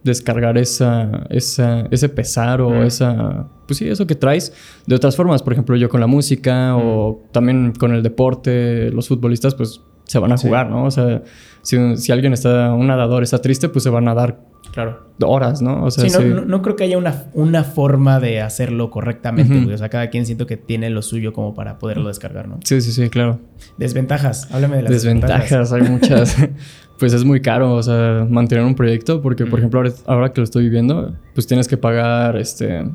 [0.04, 4.54] descargar esa, esa, ese pesar o esa, pues sí, eso que traes
[4.86, 5.44] de otras formas.
[5.44, 10.20] Por ejemplo, yo con la música o también con el deporte, los futbolistas, pues se
[10.20, 10.86] van a jugar, ¿no?
[10.86, 11.24] O sea,
[11.62, 14.40] si, alguien está, un nadador está triste, pues se van a dar
[14.74, 15.08] claro.
[15.24, 15.84] horas, ¿no?
[15.84, 19.78] O sea, sí, no, no, creo que haya una, una forma de hacerlo correctamente, O
[19.78, 22.60] sea, cada quien siento que tiene lo suyo como para poderlo descargar, ¿no?
[22.64, 23.40] Sí, sí, sí, claro.
[23.78, 25.50] Desventajas, háblame de las desventajas.
[25.50, 26.38] Desventajas, hay muchas.
[27.00, 30.42] pues es muy caro, o sea, mantener un proyecto, porque, por ejemplo, ahora, ahora, que
[30.42, 32.86] lo estoy viviendo, pues tienes que pagar, este,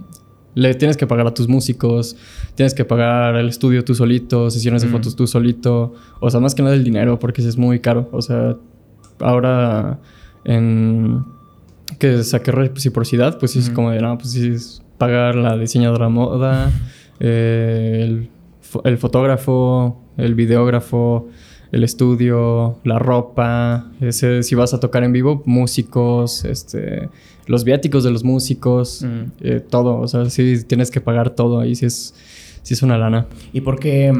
[0.59, 2.17] le tienes que pagar a tus músicos,
[2.57, 5.95] tienes que pagar el estudio tú solito, sesiones de fotos tú solito.
[6.21, 8.09] O sea, más que nada el dinero, porque es muy caro.
[8.13, 8.57] O sea,
[9.21, 10.01] ahora
[10.45, 11.25] en
[12.01, 16.09] que saqué reciprocidad, pues sí es como de, no, pues sí es pagar la diseñadora
[16.09, 16.73] moda,
[17.21, 18.29] eh, el,
[18.85, 21.29] el fotógrafo, el videógrafo,
[21.73, 27.09] el estudio, la ropa, ese, si vas a tocar en vivo, músicos, este,
[27.47, 29.05] los viáticos de los músicos,
[29.41, 32.15] eh, todo, o sea, sí tienes que pagar todo ahí, sí es,
[32.63, 33.27] sí es una lana.
[33.53, 34.13] ¿Y por qué,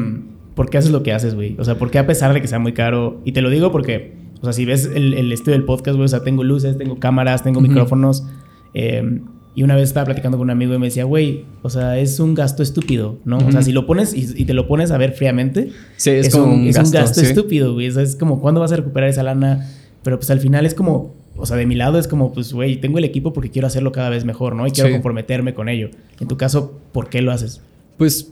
[0.55, 1.55] por qué haces lo que haces, güey?
[1.59, 3.19] O sea, ¿por qué a pesar de que sea muy caro?
[3.25, 6.05] Y te lo digo porque, o sea, si ves el, el estudio del podcast, güey,
[6.05, 8.25] o sea, tengo luces, tengo cámaras, tengo micrófonos,
[8.73, 9.21] eh,
[9.55, 12.19] y una vez estaba platicando con un amigo y me decía, güey, o sea, es
[12.19, 13.37] un gasto estúpido, ¿no?
[13.39, 16.53] O sea, si lo pones y, te lo pones a ver fríamente, sí, es, como
[16.53, 17.87] un, gasto, estúpido, güey.
[17.87, 19.67] es como, ¿cuándo vas a recuperar esa lana?
[20.03, 22.77] Pero pues al final es como, o sea, de mi lado es como, pues, güey,
[22.77, 24.67] tengo el equipo porque quiero hacerlo cada vez mejor, ¿no?
[24.67, 25.89] Y quiero comprometerme con ello.
[26.19, 27.61] En tu caso, ¿por qué lo haces?
[27.97, 28.31] Pues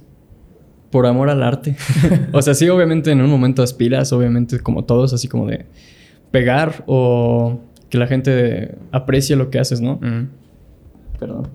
[0.92, 1.76] por amor al arte.
[2.32, 5.66] o sea, sí, obviamente en un momento aspiras, obviamente como todos, así como de
[6.32, 10.00] pegar o que la gente aprecie lo que haces, ¿no?
[11.20, 11.48] Perdón.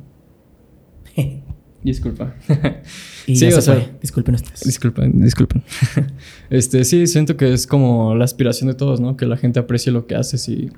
[1.82, 2.34] Disculpa.
[3.26, 4.60] sí, o sea, disculpen ustedes.
[4.60, 5.62] Disculpen, disculpen.
[6.50, 9.16] este, sí, siento que es como la aspiración de todos, ¿no?
[9.16, 10.70] Que la gente aprecie lo que haces y,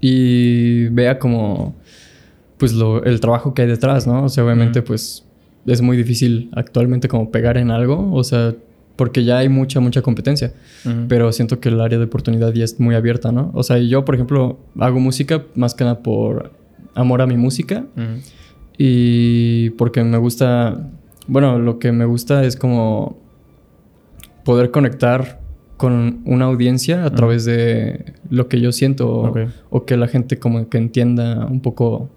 [0.00, 1.74] y vea como,
[2.56, 4.24] pues, lo, el trabajo que hay detrás, ¿no?
[4.24, 5.26] O sea, obviamente, pues,
[5.66, 8.54] es muy difícil actualmente como pegar en algo, o sea,
[8.96, 10.54] porque ya hay mucha, mucha competencia.
[11.06, 13.52] Pero siento que el área de oportunidad ya es muy abierta, ¿no?
[13.54, 16.50] O sea, yo, por ejemplo, hago música más que nada por
[16.94, 17.84] amor a mi música.
[18.76, 20.88] Y porque me gusta,
[21.26, 23.18] bueno, lo que me gusta es como
[24.44, 25.40] poder conectar
[25.76, 29.32] con una audiencia a través de lo que yo siento
[29.70, 32.08] o, que la gente como que entienda un poco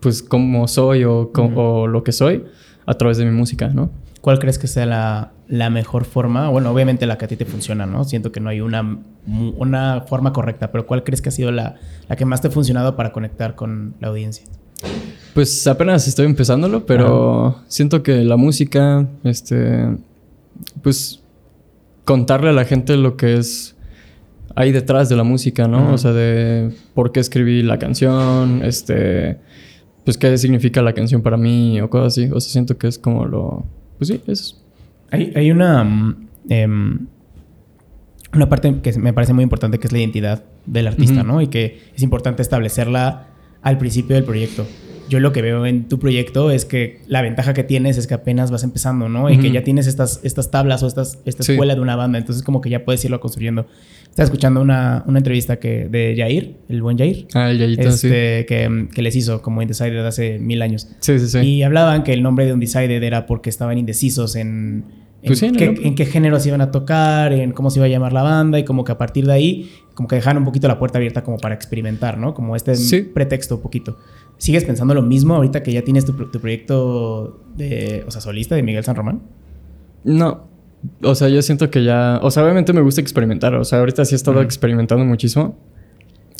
[0.00, 2.44] pues cómo soy o, o, lo que soy
[2.86, 3.90] a través de mi música, ¿no?
[4.20, 6.48] ¿Cuál crees que sea la, la, mejor forma?
[6.48, 8.04] Bueno, obviamente la que a ti te funciona, ¿no?
[8.04, 11.76] Siento que no hay una, una forma correcta, pero ¿cuál crees que ha sido la,
[12.08, 14.44] la que más te ha funcionado para conectar con la audiencia?
[15.34, 19.96] Pues apenas estoy empezándolo, pero siento que la música, este,
[20.82, 21.22] pues
[22.04, 23.76] contarle a la gente lo que es
[24.56, 25.92] ahí detrás de la música, ¿no?
[25.92, 29.38] O sea, de por qué escribí la canción, este,
[30.04, 32.30] pues qué significa la canción para mí o cosas así.
[32.32, 33.64] O sea, siento que es como lo,
[33.98, 34.56] pues sí, eso.
[35.10, 37.06] Hay, hay una, mm, em,
[38.34, 41.40] una parte que me parece muy importante que es la identidad del artista, ¿no?
[41.40, 43.28] Y que es importante establecerla
[43.62, 44.66] al principio del proyecto.
[45.08, 48.14] Yo lo que veo en tu proyecto es que la ventaja que tienes es que
[48.14, 49.30] apenas vas empezando, ¿no?
[49.30, 52.42] Y que ya tienes estas, estas tablas o estas, esta escuela de una banda, entonces
[52.42, 53.66] como que ya puedes irlo construyendo.
[54.08, 57.26] Estaba escuchando una, una entrevista que, de Jair, el buen Jair.
[57.34, 60.88] Ah, el Jairito, este, que, que, les hizo como Indecided hace mil años.
[61.00, 61.38] Sí, sí, sí.
[61.38, 64.84] Y hablaban que el nombre de Undecided era porque estaban indecisos en,
[65.22, 67.88] en, pues qué, en, qué, género se iban a tocar, en cómo se iba a
[67.88, 70.68] llamar la banda y como que a partir de ahí, como que dejaron un poquito
[70.68, 72.34] la puerta abierta como para experimentar, ¿no?
[72.34, 72.74] Como este
[73.14, 73.98] pretexto un poquito.
[74.38, 78.54] ¿Sigues pensando lo mismo ahorita que ya tienes tu, tu proyecto de, o sea, solista
[78.54, 79.22] de Miguel San Román?
[80.04, 80.48] No,
[81.02, 82.20] o sea, yo siento que ya.
[82.22, 83.54] O sea, obviamente me gusta experimentar.
[83.54, 85.56] O sea, ahorita sí he estado experimentando muchísimo.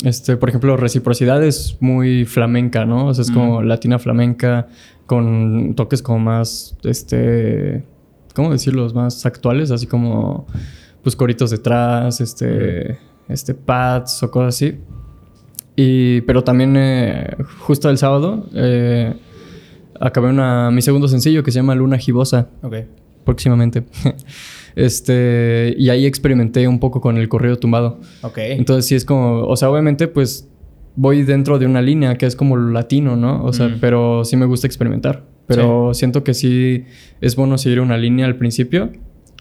[0.03, 3.07] Este, por ejemplo, reciprocidad es muy flamenca, ¿no?
[3.07, 4.67] O sea, es como latina flamenca,
[5.05, 6.77] con toques como más.
[6.83, 7.83] Este.
[8.33, 8.93] ¿Cómo decirlos?
[8.93, 10.47] Más actuales, así como.
[11.03, 14.79] pues coritos detrás, este, este pads o cosas así.
[15.81, 19.13] Y, pero también eh, justo el sábado eh,
[19.97, 22.49] acabé una, mi segundo sencillo que se llama Luna Gibosa.
[22.61, 22.75] Ok.
[23.23, 23.83] Próximamente.
[24.75, 27.99] este, y ahí experimenté un poco con el corrido tumbado.
[28.23, 28.39] Ok.
[28.39, 30.49] Entonces sí es como, o sea, obviamente pues
[30.97, 33.41] voy dentro de una línea que es como latino, ¿no?
[33.45, 33.77] O sea, Mm.
[33.79, 35.23] pero sí me gusta experimentar.
[35.47, 36.83] Pero siento que sí
[37.21, 38.91] es bueno seguir una línea al principio.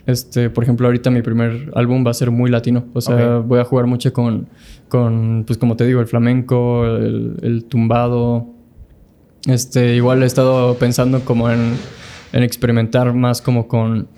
[0.08, 2.86] Este, por ejemplo, ahorita mi primer álbum va a ser muy latino.
[2.94, 4.48] O sea, voy a jugar mucho con,
[4.88, 8.46] con, pues como te digo, el flamenco, el, el tumbado.
[9.46, 11.74] Este, igual he estado pensando como en,
[12.32, 14.08] en experimentar más como con...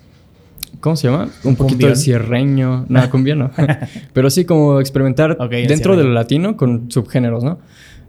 [0.79, 1.29] ¿Cómo se llama?
[1.43, 1.91] Un poquito Cumbión.
[1.91, 2.87] de cierreño.
[2.89, 3.51] Nada, cumbia no.
[4.13, 6.03] Pero sí como experimentar dentro de cierreño.
[6.05, 7.59] lo latino con subgéneros, ¿no?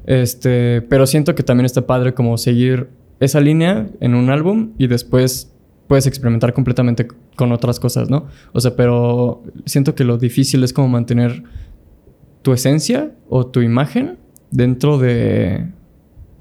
[0.05, 2.89] Este, pero siento que también está padre como seguir
[3.19, 5.51] esa línea en un álbum y después
[5.91, 8.27] puedes experimentar completamente con otras cosas, ¿no?
[8.53, 11.43] O sea, pero siento que lo difícil es como mantener
[12.43, 14.17] tu esencia o tu imagen
[14.51, 15.67] dentro de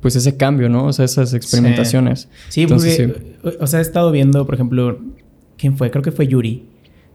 [0.00, 0.84] pues ese cambio, ¿no?
[0.84, 2.28] O sea, esas experimentaciones.
[2.48, 3.10] Sí, Entonces,
[3.42, 5.00] porque, o sea, he estado viendo, por ejemplo,
[5.58, 5.90] ¿quién fue?
[5.90, 6.68] Creo que fue Yuri.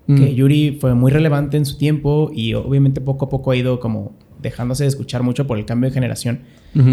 [0.07, 0.15] Mm.
[0.17, 3.79] Que Yuri fue muy relevante en su tiempo y obviamente poco a poco ha ido
[3.79, 4.11] como
[4.45, 6.41] dejándose de escuchar mucho por el cambio de generación.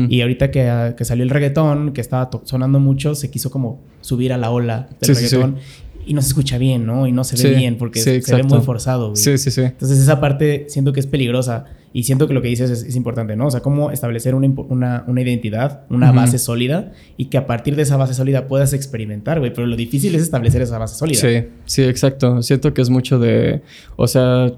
[0.08, 4.32] Y ahorita que, que salió el reggaetón, que estaba sonando mucho, se quiso como subir
[4.32, 5.36] a la ola del Sí, sí, sí.
[5.36, 5.56] reggaetón.
[6.04, 7.06] Y no se escucha bien, ¿no?
[7.06, 9.16] Y no se ve bien porque se ve muy forzado, güey.
[9.22, 9.60] Sí, sí, sí.
[9.62, 12.96] Entonces esa parte siento que es peligrosa y siento que lo que dices es, es
[12.96, 13.46] importante, ¿no?
[13.48, 17.76] O sea, cómo establecer una, una, una identidad, una base sólida y que a partir
[17.76, 19.52] de esa base sólida puedas experimentar, güey.
[19.52, 21.20] Pero lo difícil es establecer esa base sólida.
[21.20, 22.40] Sí, sí, exacto.
[22.42, 23.62] Siento que es mucho de.
[23.96, 24.52] O sea,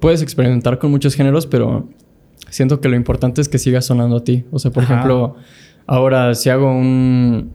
[0.00, 1.88] puedes experimentar con muchos géneros, pero
[2.50, 4.44] siento que lo importante es que siga sonando a ti.
[4.50, 4.94] O sea, por Ajá.
[4.94, 5.36] ejemplo,
[5.86, 7.50] ahora si hago un.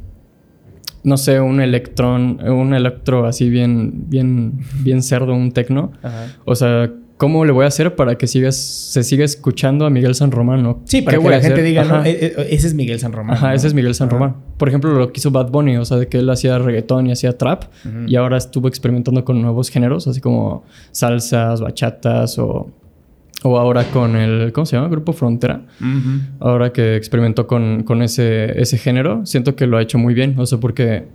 [1.04, 5.94] No sé, un electrón, un electro así bien, bien, bien cerdo, un tecno.
[6.44, 10.16] O sea, ¿cómo le voy a hacer para que sigas, se siga escuchando a Miguel
[10.16, 10.64] San Román?
[10.64, 10.82] ¿no?
[10.84, 11.66] Sí, para ¿Qué que la gente hacer?
[11.66, 11.96] diga, ¿no?
[11.96, 12.10] Ajá.
[12.10, 13.38] E- e- ese es Miguel San Román.
[13.38, 13.54] Ajá, ¿no?
[13.54, 14.18] ese es Miguel San Ajá.
[14.18, 14.36] Román.
[14.58, 17.12] Por ejemplo, lo que hizo Bad Bunny, o sea, de que él hacía reggaetón y
[17.14, 17.66] hacía trap,
[18.06, 22.70] y ahora estuvo experimentando con nuevos géneros, así como salsas, bachatas, o,
[23.44, 24.88] o ahora con el, ¿cómo se llama?
[24.90, 25.66] Grupo Frontera.
[26.40, 30.36] Ahora que experimentó con, con ese, ese género, siento que lo ha hecho muy bien,
[30.38, 31.06] o sea, porque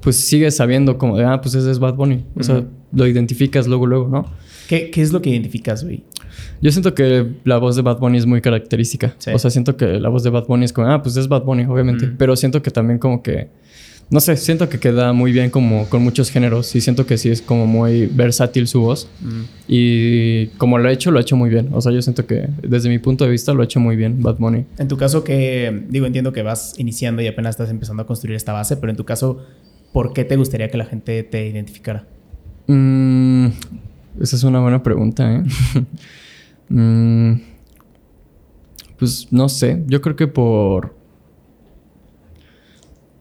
[0.00, 3.66] pues sigues sabiendo como de, ah, pues ese es Bad Bunny, o sea, lo identificas
[3.66, 4.26] luego, luego, ¿no?
[4.68, 6.04] ¿Qué, qué es lo que identificas, güey?
[6.60, 9.14] Yo siento que la voz de Bad Bunny es muy característica.
[9.18, 9.30] Sí.
[9.32, 11.42] O sea, siento que la voz de Bad Bunny es como, ah, pues es Bad
[11.42, 12.06] Bunny, obviamente.
[12.06, 12.16] Mm.
[12.16, 13.48] Pero siento que también como que,
[14.10, 17.28] no sé, siento que queda muy bien como con muchos géneros y siento que sí
[17.28, 19.06] es como muy versátil su voz.
[19.66, 21.68] Y como lo ha hecho, lo ha hecho muy bien.
[21.72, 24.22] O sea, yo siento que desde mi punto de vista lo ha hecho muy bien
[24.22, 24.64] Bad Bunny.
[24.78, 28.34] En tu caso, que digo, entiendo que vas iniciando y apenas estás empezando a construir
[28.36, 29.44] esta base, pero en tu caso,
[29.92, 32.06] ¿por qué te gustaría que la gente te identificara?
[32.66, 33.46] Mm,
[34.22, 35.42] esa es una buena pregunta, ¿eh?
[36.70, 37.40] Mm,
[38.98, 40.94] pues no sé, yo creo que por...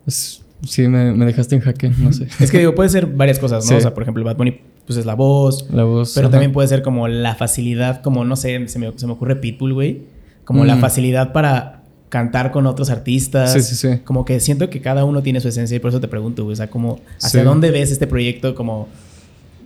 [0.05, 2.27] Es- sí, me, me dejaste en jaque, no sé.
[2.39, 3.69] Es que digo, puede ser varias cosas, ¿no?
[3.69, 3.75] Sí.
[3.75, 6.13] O sea, por ejemplo, Bad Bunny, pues es la voz, La voz.
[6.15, 6.31] pero ajá.
[6.33, 9.73] también puede ser como la facilidad, como no sé, se me, se me ocurre Pitbull,
[9.73, 10.01] güey.
[10.45, 10.79] Como la Mm.
[10.81, 13.51] facilidad para cantar con otros artistas.
[13.51, 13.99] Sí, sí, sí.
[14.05, 16.53] Como que siento que cada uno tiene su esencia y por eso te pregunto, güey.
[16.53, 17.45] O sea, como, ¿hacia Sí.
[17.45, 18.87] dónde ves este proyecto como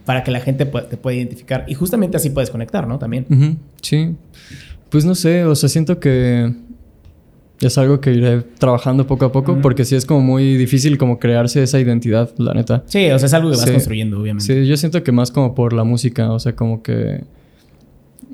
[0.06, 1.66] para que la gente te pueda identificar?
[1.68, 2.98] Y justamente así puedes conectar, ¿no?
[2.98, 3.60] También.
[3.82, 4.16] Sí.
[4.90, 6.52] Pues no sé, o sea, siento que
[7.68, 11.20] es algo que iré trabajando poco a poco porque sí es como muy difícil como
[11.20, 12.84] crearse esa identidad, la neta.
[12.88, 13.72] Sí, o sea, es algo que vas Sí.
[13.72, 14.46] construyendo, obviamente.
[14.62, 17.24] Sí, yo siento que más como por la música, o sea, como que...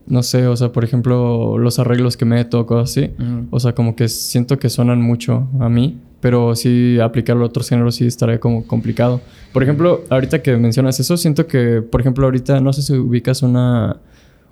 [0.05, 3.11] No sé, o sea, por ejemplo, los arreglos que meto, cosas así.
[3.49, 7.67] O sea, como que siento que suenan mucho a mí, pero sí aplicarlo a otros
[7.67, 9.19] géneros sí estaría como complicado.
[9.51, 13.41] Por ejemplo, ahorita que mencionas eso, siento que, por ejemplo, ahorita no sé si ubicas
[13.41, 13.97] una,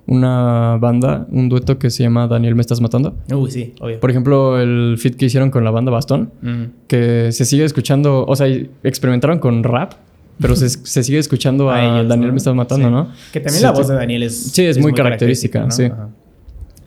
[0.06, 3.16] una banda, un dueto que se llama Daniel Me Estás Matando.
[3.34, 3.98] Uy, sí, obvio.
[4.00, 6.70] Por ejemplo, el fit que hicieron con la banda Bastón, Ujú.
[6.86, 8.46] que se sigue escuchando, o sea,
[8.84, 9.94] experimentaron con rap,
[10.40, 12.32] pero se, se sigue escuchando a, A ellos, Daniel ¿no?
[12.34, 12.92] Me Estás Matando, Sí.
[12.92, 13.08] ¿no?
[13.32, 13.92] Que también Sí, la voz sí.
[13.92, 14.36] de Daniel es...
[14.52, 15.84] Sí, es muy característica, sí.
[15.84, 16.08] Ajá.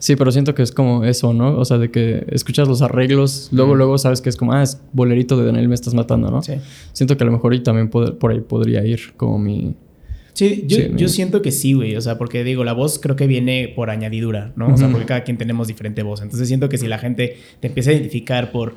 [0.02, 1.58] Sí, pero siento que es como eso, ¿no?
[1.58, 3.78] O sea, de que escuchas los arreglos, luego, Ujú.
[3.80, 6.42] luego sabes que es como, ah, es bolerito de Daniel Me Estás Matando, ¿no?
[6.42, 6.54] Sí.
[6.94, 9.76] Siento que a lo mejor y también por ahí podría ir como mi...
[10.34, 11.96] Sí, yo, Sí, yo siento que sí, güey.
[11.96, 14.74] O sea, porque digo, la voz creo que viene por añadidura, ¿no?
[14.74, 16.22] O sea, porque cada quien tenemos diferente voz.
[16.22, 18.76] Entonces siento que si la gente te empieza a identificar por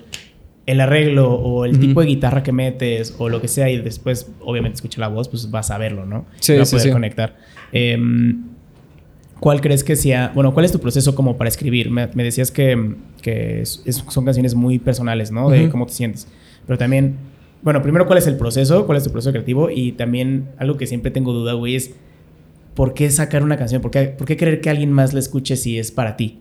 [0.66, 4.30] el arreglo o el tipo de guitarra que metes o lo que sea y después
[4.40, 6.24] obviamente escucha la voz, pues vas a verlo, ¿no?
[6.40, 6.92] Sí, va a sí, poder sí.
[6.92, 7.36] conectar.
[7.72, 8.44] Em,
[9.40, 11.90] ¿Cuál crees que sea, bueno, cuál es tu proceso como para escribir?
[11.90, 15.50] Me, me decías que, que es- es- son canciones muy personales, ¿no?
[15.50, 15.70] De Ujú.
[15.72, 16.28] cómo te sientes.
[16.64, 17.16] Pero también,
[17.62, 18.86] bueno, primero, ¿cuál es el proceso?
[18.86, 19.70] ¿Cuál es tu proceso creativo?
[19.70, 21.94] Y también algo que siempre tengo duda, güey, es
[22.74, 23.80] ¿por qué sacar una canción?
[23.82, 26.38] ¿Por qué, ¿Por qué querer que alguien más la escuche si es para ti?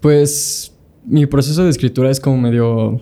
[0.00, 3.00] Pues mi proceso de escritura es como medio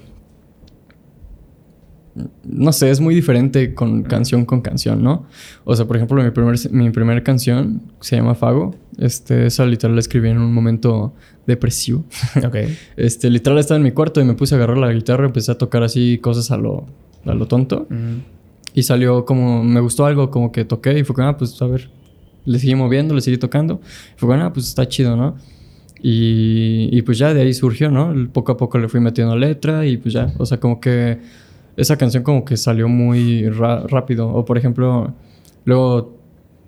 [2.45, 5.27] no sé, es muy diferente con canción con canción, ¿no?
[5.65, 8.75] O sea, por ejemplo, mi primer, mi primera canción se llama Fago.
[8.99, 11.13] Este, esa literal la escribí en un momento
[11.47, 12.05] depresivo.
[12.45, 12.57] Ok.
[12.97, 15.59] este, literal estaba en mi cuarto y me puse a agarrar la guitarra, empecé a
[15.59, 16.87] tocar así cosas a lo,
[17.25, 17.87] a lo tonto.
[18.75, 21.67] Y salió como, me gustó algo, como que toqué y fue como, ah, pues a
[21.67, 21.91] ver,
[22.45, 23.81] le seguí moviendo, le seguí tocando.
[24.17, 25.37] Y fue como, ah, pues está chido, ¿no?
[26.01, 28.15] Y, y pues ya de ahí surgió, ¿no?
[28.33, 31.19] Poco a poco le fui metiendo letra y pues ya, o sea, como que
[31.77, 34.29] esa canción como que salió muy rápido.
[34.29, 35.15] O por ejemplo,
[35.65, 36.18] luego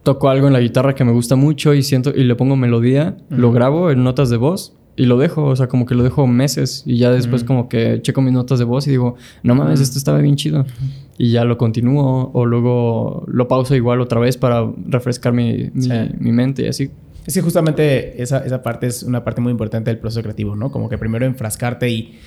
[0.02, 3.16] toco algo en la guitarra que me gusta mucho y siento y le pongo melodía,
[3.28, 6.26] lo grabo en notas de voz y lo dejo, o sea, como que lo dejo
[6.26, 9.80] meses y ya después como que checo mis notas de voz y digo, no mames,
[9.80, 10.66] esto estaba bien chido.
[11.16, 16.32] Y ya lo continúo o luego lo pauso igual otra vez para refrescar mi, mi,
[16.32, 16.90] mente y así.
[17.26, 20.70] Es que justamente esa, esa, parte es una parte muy importante del proceso creativo, ¿no?
[20.70, 22.18] Como que primero enfrascarte y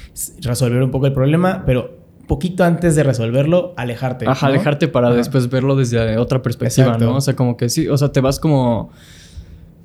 [0.41, 4.27] resolver un poco el problema, pero poquito antes de resolverlo, alejarte.
[4.27, 7.17] Ajá, alejarte para después verlo desde otra perspectiva, ¿no?
[7.17, 8.91] O sea, como que sí, o sea, te vas como...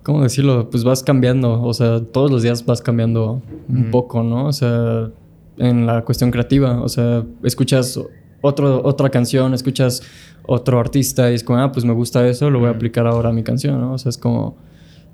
[0.02, 0.70] ¿Cómo decirlo?
[0.70, 4.46] Pues vas cambiando, o sea, todos los días vas cambiando un poco, ¿no?
[4.46, 5.10] O sea,
[5.58, 8.00] en la cuestión creativa, o sea, escuchas
[8.40, 10.02] otro, otra canción, escuchas
[10.46, 13.28] otro artista y es como, ah, pues me gusta eso, lo voy a aplicar ahora
[13.28, 13.92] a mi canción, ¿no?
[13.92, 14.56] O sea, es como,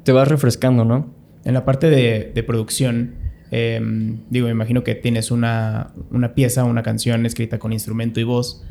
[0.05, 1.13] te vas refrescando, ¿no?
[1.45, 3.17] En la parte de, de producción,
[3.57, 8.25] Em, digo, me imagino que tienes una, una, pieza, una canción escrita con instrumento y
[8.25, 8.65] voz.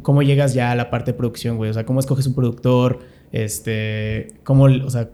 [0.00, 1.70] ¿Cómo llegas ya a la parte de producción, güey?
[1.70, 3.00] O sea, ¿cómo escoges un productor?
[3.30, 5.10] Este, ¿cómo, o sea,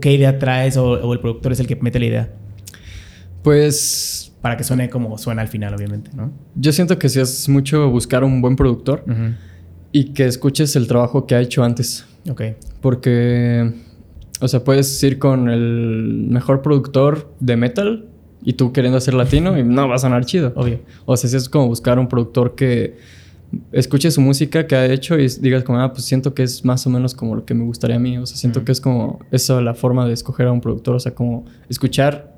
[0.00, 2.32] qué idea traes o, el productor es el que mete la idea?
[3.42, 4.32] Pues...
[4.40, 6.30] Para que suene como suena al final, obviamente, ¿no?
[6.54, 9.02] Yo siento que si es mucho buscar un buen productor
[9.90, 12.06] y que escuches el trabajo que ha hecho antes.
[12.30, 12.42] Ok.
[12.80, 13.72] Porque,
[14.40, 18.10] o sea, puedes ir con el mejor productor de metal
[18.44, 20.52] y tú queriendo hacer latino y no va a sonar chido.
[20.54, 20.80] Obvio.
[21.06, 22.96] O sea, si es como buscar un productor que
[23.72, 26.86] escuche su música que ha hecho y digas como, ah, pues siento que es más
[26.86, 28.18] o menos como lo que me gustaría a mí.
[28.18, 30.94] O sea, siento que es como eso la forma de escoger a un productor.
[30.96, 32.36] O sea, como escuchar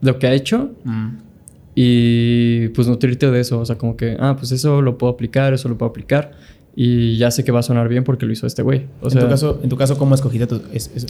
[0.00, 0.70] lo que ha hecho
[1.74, 3.58] y pues nutrirte de eso.
[3.58, 6.32] O sea, como que, ah, pues eso lo puedo aplicar, eso lo puedo aplicar.
[6.76, 8.86] Y ya sé que va a sonar bien porque lo hizo este güey.
[9.00, 10.60] O en, tu caso, en tu caso, ¿cómo escogiste a, tus,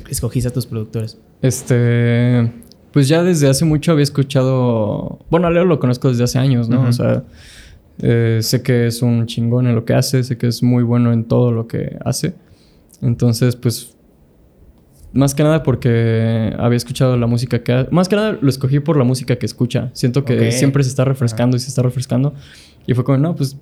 [0.09, 1.19] escogiste a tus productores?
[1.43, 2.51] Este
[2.93, 5.19] pues ya desde hace mucho había escuchado.
[5.31, 6.89] Bueno, a Leo lo conozco desde hace años, ¿no?
[6.89, 7.25] O sea,
[8.01, 11.13] eh, sé que es un chingón en lo que hace, sé que es muy bueno
[11.13, 12.35] en todo lo que hace.
[13.03, 13.95] Entonces, pues.
[15.15, 17.87] Más que nada porque había escuchado la música que...
[17.91, 19.91] Más que nada lo escogí por la música que escucha.
[19.95, 22.35] Siento que siempre se está refrescando y se está refrescando.
[22.87, 23.57] Y fue como, no, pues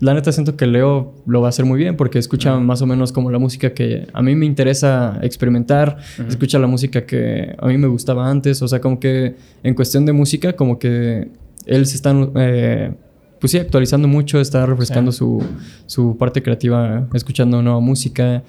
[0.00, 2.86] la neta siento que Leo lo va a hacer muy bien porque escucha más o
[2.86, 7.66] menos como la música que a mí me interesa experimentar, escucha la música que a
[7.66, 11.28] mí me gustaba antes, o sea, como que en cuestión de música, como que
[11.66, 12.92] él se está, eh,
[13.38, 15.44] pues sí, actualizando mucho, está refrescando su,
[15.84, 18.42] su, parte creativa, escuchando nueva música.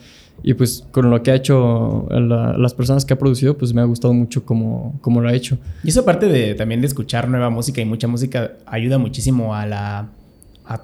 [0.43, 3.83] Y pues con lo que ha hecho las personas que ha producido, pues me ha
[3.83, 5.57] gustado mucho como, como lo ha hecho.
[5.83, 9.67] Y esa parte de también de escuchar nueva música y mucha música ayuda muchísimo a
[9.67, 10.09] la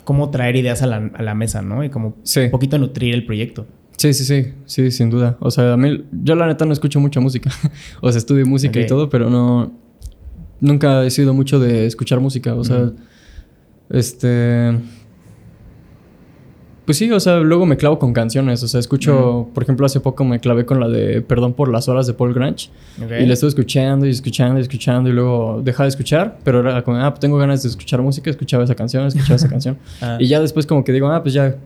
[0.04, 1.84] cómo traer ideas a la, a la mesa, ¿no?
[1.84, 3.66] Y como un poquito nutrir el proyecto.
[3.98, 5.38] Sí, sí, sí, sí, sin duda.
[5.40, 7.50] O sea, a mí, yo la neta no escucho mucha música.
[8.02, 9.74] o sea, estudio música y todo, pero no,
[10.60, 12.54] nunca he sido mucho de escuchar música.
[12.54, 12.92] O sea,
[13.90, 14.78] este,
[16.88, 18.64] pues sí, o sea, luego me clavo con canciones.
[18.64, 21.90] O sea, escucho, por ejemplo, hace poco me clavé con la de Perdón por las
[21.90, 22.70] horas de Paul Grange.
[22.98, 26.40] Y la estuve escuchando y escuchando y escuchando y luego dejaba de escuchar.
[26.46, 29.50] Pero era como, ah, pues tengo ganas de escuchar música, escuchaba esa canción, escuchaba esa
[29.50, 29.78] canción.
[30.00, 30.16] Ah.
[30.18, 31.58] Y ya después como que digo, ah, pues ya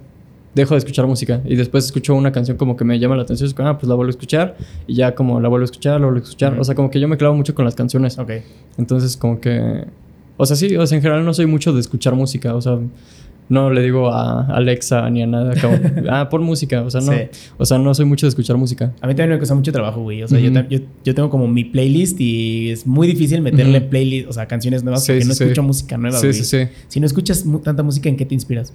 [0.56, 1.40] dejo de escuchar música.
[1.46, 3.48] Y después escucho una canción como que me llama la atención.
[3.48, 4.58] Y como, ah, pues la vuelvo a escuchar.
[4.88, 6.60] Y ya como la vuelvo a escuchar, la vuelvo a escuchar.
[6.60, 8.18] O sea, como que yo me clavo mucho con las canciones.
[8.18, 8.32] Ok.
[8.80, 9.86] Entonces como que...
[10.38, 12.56] O sea, sí, o sea, en general no soy mucho de escuchar música.
[12.56, 12.80] O sea
[13.52, 15.78] no le digo a Alexa ni a nada como,
[16.10, 17.12] ah, por música, o sea, no,
[17.58, 18.94] o sea, no soy mucho de escuchar música.
[19.02, 20.50] A mí también me cuesta mucho trabajo, güey, o sea, yo,
[21.04, 25.06] yo, tengo como mi playlist y es muy difícil meterle playlist, o sea, canciones nuevas
[25.06, 26.34] porque no escucho música nueva, güey.
[26.34, 26.72] Sí, sí, sí.
[26.88, 28.74] Si no escuchas tanta música, ¿en qué te inspiras?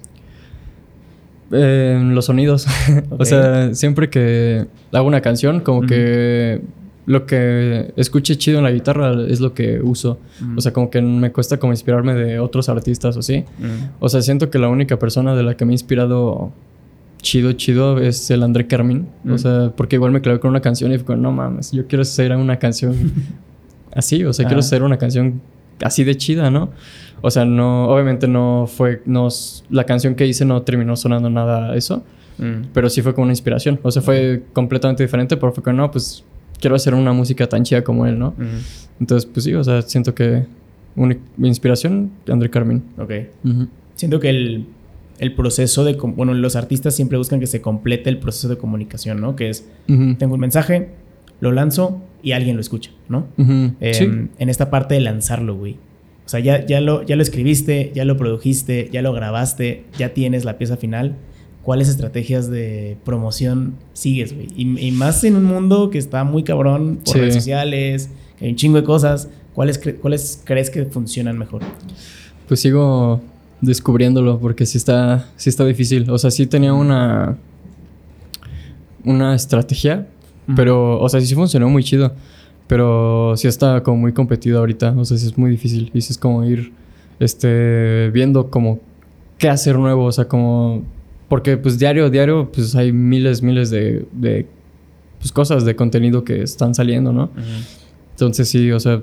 [1.51, 2.67] En los sonidos.
[3.09, 6.61] o sea, siempre que hago una canción, como que
[7.07, 10.19] lo que escuche chido en la guitarra es lo que uso.
[10.57, 13.45] O sea, como que me cuesta como inspirarme de otros artistas o así.
[13.99, 16.51] O sea, siento que la única persona de la que me he inspirado
[17.21, 19.07] chido, chido es el André Carmín.
[19.29, 22.01] O sea, porque igual me clavé con una canción y fue no mames, yo quiero
[22.01, 22.93] hacer una canción
[23.93, 24.25] así.
[24.25, 25.41] O sea, quiero hacer una canción
[25.81, 26.71] así de chida, ¿no?
[27.21, 29.29] O sea, no, obviamente no fue, no,
[29.69, 32.03] la canción que hice no terminó sonando nada eso.
[32.37, 32.67] Mm.
[32.73, 33.79] Pero sí fue como una inspiración.
[33.81, 36.25] O sea, fue completamente diferente, pero fue como, no, pues
[36.59, 38.33] quiero hacer una música tan chida como él, ¿no?
[38.99, 40.45] Entonces, pues sí, o sea, siento que
[40.95, 42.83] mi inspiración, André Carmen.
[42.97, 43.11] Ok.
[43.95, 44.65] Siento que el,
[45.19, 45.93] el, proceso de...
[45.93, 49.35] Bueno, los artistas siempre buscan que se complete el proceso de comunicación, ¿no?
[49.35, 50.89] Que es, tengo un mensaje,
[51.39, 53.27] lo lanzo y alguien lo escucha, ¿no?
[53.37, 55.77] Em, en esta parte de lanzarlo, güey.
[56.25, 60.13] O sea, ya, ya, lo, ya lo escribiste, ya lo produjiste, ya lo grabaste, ya
[60.13, 61.15] tienes la pieza final.
[61.67, 64.47] ¿Cuáles estrategias de promoción sigues, güey?
[64.55, 68.09] Y, más en un mundo que está muy cabrón por redes sociales,
[68.39, 69.27] que hay un chingo de cosas.
[69.53, 71.63] ¿Cuáles, ¿Cuáles crees que funcionan mejor?
[72.47, 73.19] Pues sigo
[73.59, 76.09] descubriéndolo porque sí está, sí está difícil.
[76.09, 77.37] O sea, sí tenía una,
[79.03, 80.07] una estrategia,
[80.55, 82.13] pero, o sea, sí funcionó muy chido.
[82.67, 84.93] Pero sí está como muy competido ahorita.
[84.97, 85.91] O sea, sí es muy difícil.
[85.93, 86.71] Y sí es como ir
[87.19, 88.79] este, viendo como
[89.37, 90.05] qué hacer nuevo.
[90.05, 90.95] O sea, como...
[91.27, 94.47] Porque pues diario, diario, pues hay miles, miles de, de
[95.19, 97.29] pues, cosas de contenido que están saliendo, ¿no?
[98.11, 99.01] Entonces sí, o sea,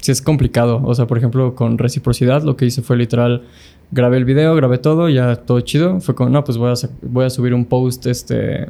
[0.00, 0.82] sí es complicado.
[0.84, 3.44] O sea, por ejemplo, con reciprocidad lo que hice fue literal,
[3.90, 6.00] grabé el video, grabé todo, ya todo chido.
[6.00, 8.68] Fue como, no, pues voy a, voy a subir un post, este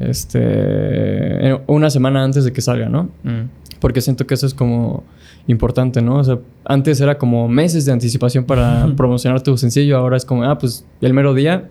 [0.00, 3.04] este, una semana antes de que salga, ¿no?
[3.22, 3.48] Mm.
[3.80, 5.04] Porque siento que eso es como
[5.46, 6.16] importante, ¿no?
[6.16, 10.44] O sea, antes era como meses de anticipación para promocionar tu sencillo, ahora es como,
[10.44, 11.68] ah, pues el mero día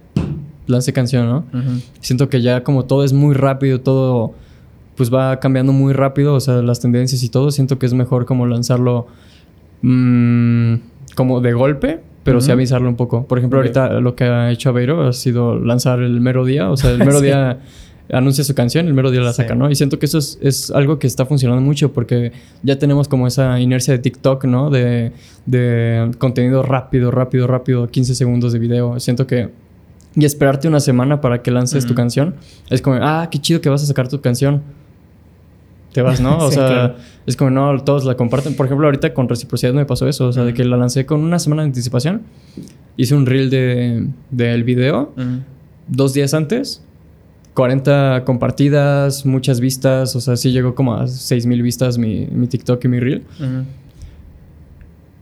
[0.67, 1.45] lance canción, ¿no?
[1.99, 4.33] Siento que ya como todo es muy rápido, todo
[4.95, 8.25] pues va cambiando muy rápido, o sea, las tendencias y todo, siento que es mejor
[8.25, 9.07] como lanzarlo
[9.81, 10.75] mmm,
[11.15, 13.25] como de golpe, pero sí avisarlo un poco.
[13.25, 16.77] Por ejemplo, ahorita lo que ha hecho Aveiro ha sido lanzar el mero día, o
[16.77, 17.59] sea, el mero día
[18.11, 19.69] anuncia su canción, el mero día la saca, ¿no?
[19.69, 22.31] Y siento que eso es, algo que está funcionando mucho porque
[22.63, 24.69] ya tenemos como esa inercia de TikTok, ¿no?
[24.69, 25.11] De,
[25.45, 28.99] de contenido rápido, rápido, rápido, 15 segundos de video.
[28.99, 29.49] Siento que...
[30.15, 32.35] Y esperarte una semana para que lances tu canción.
[32.71, 34.63] Es como, ah, qué chido que vas a sacar tu canción.
[35.93, 36.37] Te vas, ¿no?
[36.39, 36.95] O sea,
[37.27, 38.55] es como, no, todos la comparten.
[38.55, 40.27] Por ejemplo, ahorita con reciprocidad me pasó eso.
[40.27, 42.23] O sea, de que la lancé con una semana de anticipación.
[42.97, 45.13] Hice un reel del de, video.
[45.87, 46.81] Dos días antes
[47.59, 52.85] 40 compartidas, muchas vistas, o sea, sí llegó como a 6000 vistas mi, mi, TikTok
[52.85, 53.23] y mi Reel.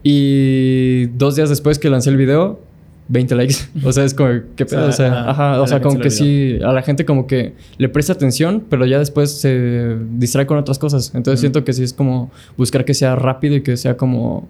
[0.04, 2.60] Y dos días después que lancé el video,
[3.08, 3.56] 20 likes.
[3.84, 4.86] O sea, es como, ¿qué pedo?
[4.86, 8.12] O sea, ajá, o sea como que sí, a la gente como que le presta
[8.12, 11.10] atención, pero ya después se distrae con otras cosas.
[11.16, 14.46] Entonces siento que sí es como buscar que sea rápido y que sea como.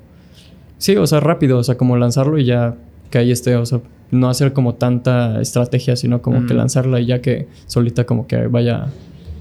[0.76, 2.76] Sí, o sea, rápido, o sea, como lanzarlo y ya
[3.08, 3.80] que ahí esté, o sea,
[4.10, 8.46] no hacer como tanta estrategia, sino como que lanzarla y ya que solita como que
[8.46, 8.86] vaya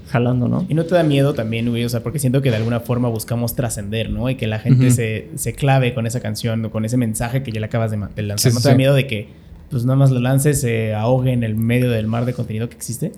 [0.08, 0.66] jalando, ¿no?
[0.68, 3.08] Y no te da miedo también, güey, o sea, porque siento que de alguna forma
[3.08, 4.28] buscamos trascender, ¿no?
[4.28, 7.52] Y que la gente se, se, clave con esa canción o con ese mensaje que
[7.52, 8.52] ya le acabas de, lanzar.
[8.52, 9.28] ¿No te da miedo de que,
[9.70, 12.76] pues nada más lo lances, se ahogue en el medio del mar de contenido que
[12.76, 13.12] existe?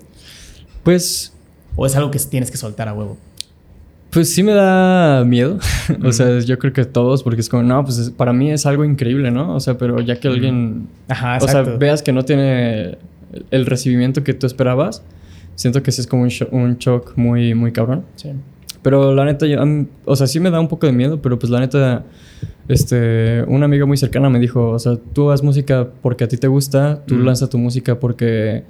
[0.83, 1.33] Pues...
[1.77, 3.17] ¿O es algo que tienes que soltar a huevo?
[4.11, 5.57] Pues sí me da miedo.
[6.03, 8.85] o sea, yo creo que todos, porque es como, no, pues para mí es algo
[8.85, 9.55] increíble, ¿no?
[9.55, 10.87] O sea, pero ya que alguien.
[11.07, 12.97] Ajá, O sea, veas que no tiene
[13.49, 15.03] el recibimiento que tú esperabas,
[15.55, 18.03] siento que sí es como un, un shock muy, muy cabrón.
[18.15, 18.31] Sí.
[18.81, 19.45] Pero la neta,
[20.05, 22.03] o sea, sí me da un poco de miedo, pero pues la neta,
[22.67, 26.37] este, una amiga muy cercana me dijo, o sea, tú haz música porque a ti
[26.37, 28.63] te gusta, tú lanza tu música porque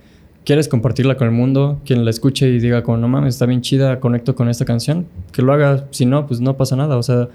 [0.46, 3.62] quieres compartirla con el mundo, quien la escuche y diga como, no mames, está bien
[3.62, 7.04] chida, conecto con esta canción, que lo haga, si no, pues no pasa nada, o
[7.04, 7.30] sea,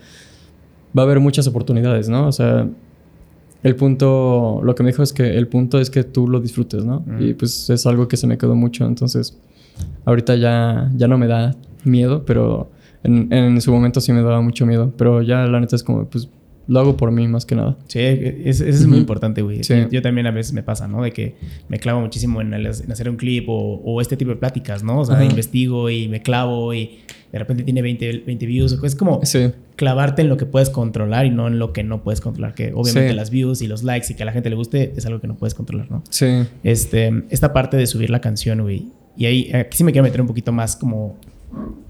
[0.97, 2.27] va a haber muchas oportunidades, ¿no?
[2.27, 2.69] O sea,
[3.63, 6.85] el punto, lo que me dijo es que el punto es que tú lo disfrutes,
[6.85, 7.05] ¿no?
[7.19, 9.37] Y pues es algo que se me quedó mucho, entonces,
[10.05, 11.55] ahorita ya, ya no me da
[11.85, 12.71] miedo, pero
[13.03, 16.07] en, en su momento sí me daba mucho miedo, pero ya la neta es como,
[16.07, 16.29] pues
[16.69, 17.77] lo hago por mí más que nada.
[17.87, 19.61] Sí, eso es muy importante, güey.
[19.63, 21.03] Yo también a veces me pasa, ¿no?
[21.03, 21.37] De que
[21.69, 25.01] me clavo muchísimo en, hacer un clip o, este tipo de pláticas, ¿no?
[25.01, 26.99] O sea, investigo y me clavo y
[27.33, 28.79] de repente tiene 20, 20 views.
[28.83, 29.21] Es como
[29.77, 32.55] clavarte en lo que puedes controlar y no en lo que no puedes controlar.
[32.55, 35.07] Que obviamente las views y los likes y que a la gente le guste es
[35.07, 36.03] algo que no puedes controlar, ¿no?
[36.11, 36.27] Sí.
[36.65, 38.89] Este, esta parte de subir la canción, güey.
[39.17, 41.17] Y ahí, aquí sí me quiero meter un poquito más como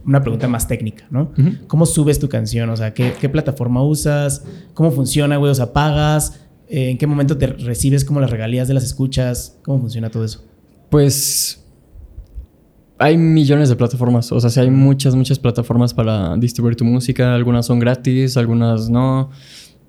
[0.04, 1.32] una pregunta más técnica, ¿no?
[1.66, 2.70] ¿Cómo subes tu canción?
[2.70, 4.44] O sea, ¿qué, plataforma usas?
[4.74, 5.50] ¿Cómo funciona, güey?
[5.50, 6.40] O sea, ¿pagas?
[6.68, 9.58] Eh, ¿En qué momento te recibes como las regalías de las escuchas?
[9.64, 10.44] ¿Cómo funciona todo eso?
[10.90, 11.64] Pues
[12.98, 14.30] hay millones de plataformas.
[14.32, 17.34] O sea, sí hay muchas, muchas plataformas para distribuir tu música.
[17.34, 19.30] Algunas son gratis, algunas no.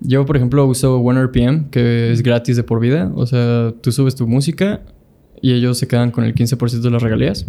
[0.00, 3.10] Yo, por ejemplo, uso OneRPM, que es gratis de por vida.
[3.14, 4.82] O sea, tú subes tu música
[5.40, 7.46] y ellos se quedan con el 15% de las regalías.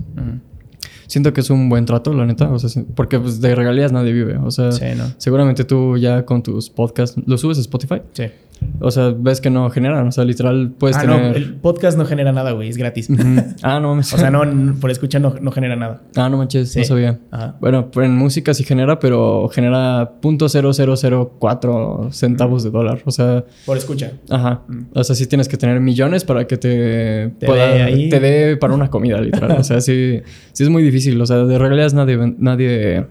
[1.08, 2.50] Siento que es un buen trato, la neta.
[2.52, 4.38] O sea, porque pues, de regalías nadie vive.
[4.38, 4.72] O sea,
[5.18, 8.02] seguramente tú ya con tus podcasts, ¿lo subes a Spotify?
[8.14, 8.26] Sí.
[8.82, 10.08] O sea, ves que no generan.
[10.08, 11.22] O sea, literal puedes ah, tener.
[11.22, 12.70] No, el podcast no genera nada, güey.
[12.70, 13.10] Es gratis.
[13.62, 13.92] ah, no.
[13.94, 14.44] o sea, no,
[14.80, 16.02] por escuchar no, no, genera nada.
[16.16, 16.76] Ah, no manches.
[16.78, 17.20] No sabía.
[17.60, 23.02] Bueno, en música sí genera, pero genera .0004 centavos de dólar.
[23.06, 23.44] O sea.
[23.66, 24.14] Por escucha.
[24.30, 24.62] Ajá.
[24.68, 24.86] Mm.
[24.94, 28.58] O sea, sí tienes que tener millones para que te, te pueda, dé Te dé
[28.58, 29.58] para una comida, literal.
[29.60, 30.22] o sea, sí,
[30.54, 31.20] sí es muy difícil.
[31.22, 33.06] O sea, de realidad nadie, nadie,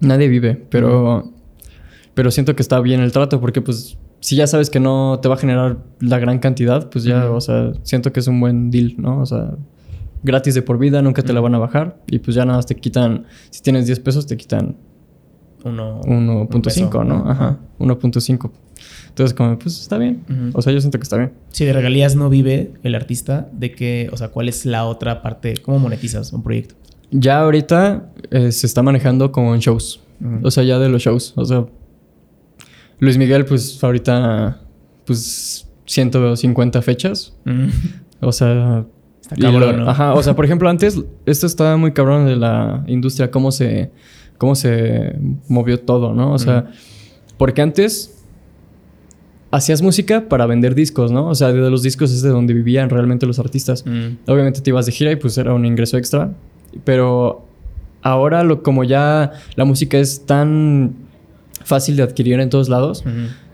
[0.00, 0.60] nadie vive.
[0.68, 1.32] Pero.
[2.14, 5.28] Pero siento que está bien el trato porque, pues si ya sabes que no te
[5.28, 8.72] va a generar la gran cantidad, pues ya, o sea, siento que es un buen
[8.72, 9.20] deal, ¿no?
[9.20, 9.54] O sea,
[10.24, 12.66] gratis de por vida, nunca te la van a bajar y pues ya nada más
[12.66, 14.74] te quitan, si tienes 10 pesos, te quitan
[15.62, 17.30] 1.5, ¿no?
[17.30, 18.50] Ajá, 1.5.
[19.10, 20.24] Entonces, como, pues está bien.
[20.54, 21.30] O sea, yo siento que está bien.
[21.52, 25.22] Si de regalías no vive el artista, ¿de qué, o sea, cuál es la otra
[25.22, 25.54] parte?
[25.62, 26.74] ¿Cómo monetizas un proyecto?
[27.12, 30.00] Ya ahorita eh, se está manejando como en shows.
[30.42, 31.32] O sea, ya de los shows.
[31.36, 31.66] O sea,
[32.98, 34.60] Luis Miguel, pues ahorita,
[35.04, 37.36] pues 150 fechas.
[37.44, 37.68] Mm.
[38.20, 38.84] O sea...
[39.20, 39.90] Está cabrón, ¿no?
[39.90, 43.90] Ajá, o sea, por ejemplo, antes, esto estaba muy cabrón de la industria, cómo se,
[44.38, 45.16] cómo se
[45.48, 46.32] movió todo, ¿no?
[46.32, 46.70] O sea,
[47.36, 48.16] porque antes
[49.50, 51.28] hacías música para vender discos, ¿no?
[51.28, 53.84] O sea, de los discos es de donde vivían realmente los artistas.
[53.86, 54.18] Mm.
[54.28, 56.32] Obviamente te ibas de gira y pues era un ingreso extra,
[56.84, 57.46] pero
[58.02, 60.94] ahora lo, como ya la música es tan
[61.64, 63.04] fácil de adquirir en todos lados.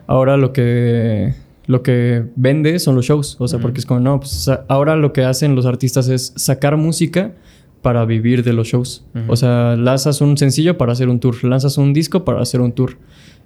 [0.07, 1.35] Ahora lo que
[1.67, 5.13] lo que vende son los shows, o sea, porque es como no, pues ahora lo
[5.13, 7.33] que hacen los artistas es sacar música
[7.83, 9.05] para vivir de los shows.
[9.29, 12.73] O sea, lanzas un sencillo para hacer un tour, lanzas un disco para hacer un
[12.73, 12.97] tour.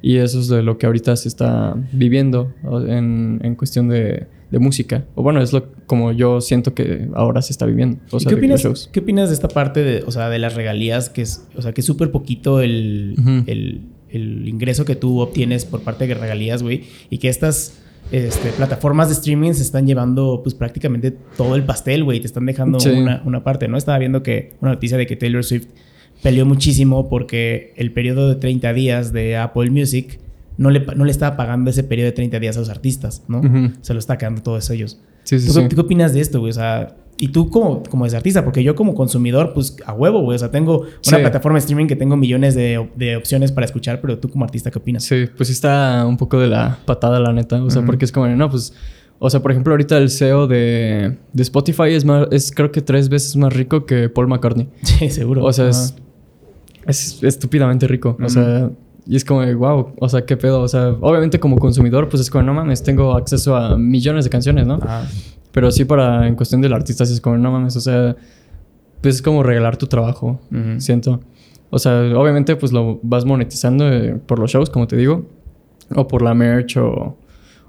[0.02, 2.52] Y eso es de lo que ahorita se está viviendo
[2.86, 5.04] en, en cuestión de, de, música.
[5.14, 7.98] O bueno, es lo como yo siento que ahora se está viviendo.
[8.10, 11.08] O sea, ¿Qué, opinas, ¿Qué opinas de esta parte de, o sea, de las regalías?
[11.08, 13.80] Que es, o sea, que es súper poquito el, el
[14.16, 17.78] el ingreso que tú obtienes por parte de regalías, güey, y que estas
[18.12, 22.46] este, plataformas de streaming se están llevando pues prácticamente todo el pastel, güey, te están
[22.46, 22.78] dejando
[23.24, 23.76] una, parte, ¿no?
[23.76, 25.66] Estaba viendo que una noticia de que Taylor Swift
[26.22, 30.20] peleó muchísimo porque el periodo de 30 días de Apple Music
[30.56, 33.42] no le, no le estaba pagando ese periodo de 30 días a los artistas, ¿no?
[33.82, 35.00] Se lo está quedando todos ellos.
[35.24, 36.50] Sí, sí, ¿Tú, ¿Qué opinas de esto, güey?
[36.50, 40.36] O sea, y tú como, como artista, porque yo como consumidor, pues a huevo, güey.
[40.36, 44.00] O sea, tengo una plataforma de streaming que tengo millones de, de, opciones para escuchar,
[44.00, 45.04] pero tú como artista, ¿qué opinas?
[45.04, 47.62] Sí, pues está un poco de la patada, la neta.
[47.62, 48.72] O sea, porque es como, no, pues...
[49.18, 52.82] O sea, por ejemplo, ahorita el SEO de, de Spotify es más, es creo que
[52.82, 54.68] tres veces más rico que Paul McCartney.
[54.82, 55.42] Sí, seguro.
[55.42, 55.96] O sea, es,
[56.86, 58.18] es estúpidamente rico.
[58.22, 58.70] O sea,
[59.06, 60.60] y es como, wow, o sea, qué pedo.
[60.60, 64.30] O sea, obviamente como consumidor, pues es como, no mames, tengo acceso a millones de
[64.30, 64.80] canciones, ¿no?
[65.56, 68.14] Pero sí para, en cuestión del artista, es como, no mames, o sea,
[69.00, 70.38] pues es como regalar tu trabajo,
[70.76, 71.22] siento.
[71.70, 75.24] O sea, obviamente pues lo vas monetizando eh, por los shows, como te digo,
[75.94, 77.16] o por la merch, o,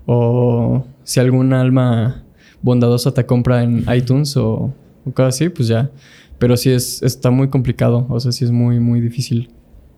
[0.06, 2.26] o si algún alma
[2.62, 4.74] bondadosa te compra en iTunes o,
[5.06, 5.90] o cosas así, pues ya.
[6.40, 9.50] Pero sí es, está muy complicado, o sea, sí es muy, muy difícil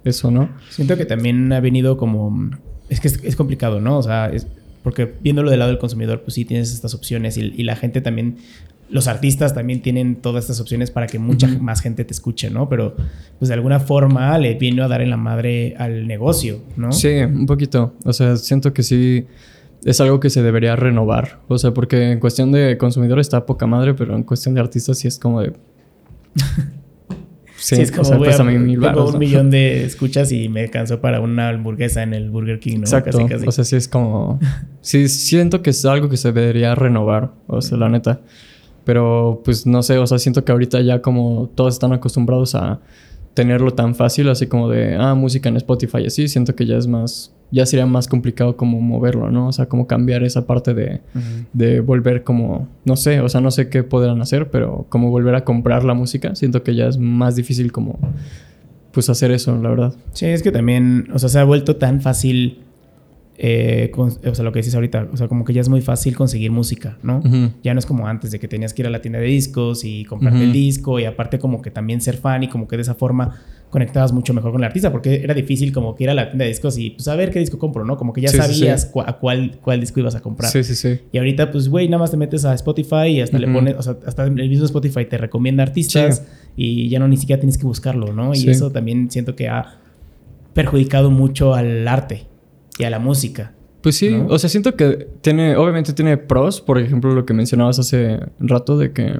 [0.03, 0.47] eso, ¿no?
[0.69, 2.51] Siento que también ha venido como...
[2.87, 3.97] Es que es, es complicado, ¿no?
[3.97, 4.45] O sea, es,
[4.83, 8.37] porque viéndolo del lado del consumidor, pues sí tienes estas opciones y, la gente también,
[8.89, 12.69] los artistas también tienen todas estas opciones para que mucha más gente te escuche, ¿no?
[12.69, 12.95] Pero
[13.37, 16.91] pues de alguna forma le vino a dar en la madre al negocio, ¿no?
[16.91, 17.93] Sí, un poquito.
[18.05, 19.25] O sea, siento que sí
[19.83, 21.39] es algo que se debería renovar.
[21.47, 24.97] O sea, porque en cuestión de consumidor está poca madre, pero en cuestión de artistas
[24.97, 25.53] sí es como de...
[27.59, 31.49] Sí, es como, voy a, tengo un millón de escuchas y me cansó para una
[31.49, 32.83] hamburguesa en el Burger King, ¿no?
[32.83, 33.19] Exacto.
[33.45, 34.39] O sea, sí es como...
[34.81, 38.21] sí, siento que es algo que se debería renovar, o sea, la neta.
[38.85, 42.79] Pero, pues, no sé, o sea, siento que ahorita ya como todos están acostumbrados a
[43.39, 46.87] tenerlo tan fácil, así como de, ah, música en Spotify, así, siento que ya es
[46.87, 49.47] más ya sería más complicado como moverlo, ¿no?
[49.47, 50.99] O sea, como cambiar esa parte de,
[51.53, 55.35] de volver como, no sé, o sea, no sé qué podrán hacer, pero como volver
[55.35, 57.97] a comprar la música, siento que ya es más difícil como,
[58.91, 59.93] pues hacer eso, la verdad.
[60.11, 62.59] Sí, es que también, o sea, se ha vuelto tan fácil
[63.41, 66.13] eh, o sea, lo que dices ahorita, o sea, como que ya es muy fácil
[66.13, 67.23] conseguir música, ¿no?
[67.63, 69.85] Ya no es como antes de que tenías que ir a la tienda de discos
[69.85, 72.81] y comprarte el disco y aparte como que también ser fan y como que de
[72.81, 76.15] esa forma conectabas mucho mejor con el artista porque era difícil como que ir a
[76.15, 77.95] la tienda de discos y pues a ver qué disco compro, ¿no?
[77.95, 80.51] Como que ya sabías a cuál, cuál disco ibas a comprar.
[80.51, 80.99] Sí, sí, sí.
[81.13, 83.81] Y ahorita pues, güey, nada más te metes a Spotify y hasta le pones, o
[83.81, 86.25] sea, hasta el mismo Spotify te recomienda artistas
[86.57, 88.35] y ya no ni siquiera tienes que buscarlo, ¿no?
[88.35, 89.79] Y eso también siento que ha
[90.53, 92.27] perjudicado mucho al arte
[92.79, 93.51] y a la música.
[93.81, 97.79] Pues sí, o sea, siento que tiene, obviamente tiene pros, por ejemplo, lo que mencionabas
[97.79, 99.19] hace rato de que,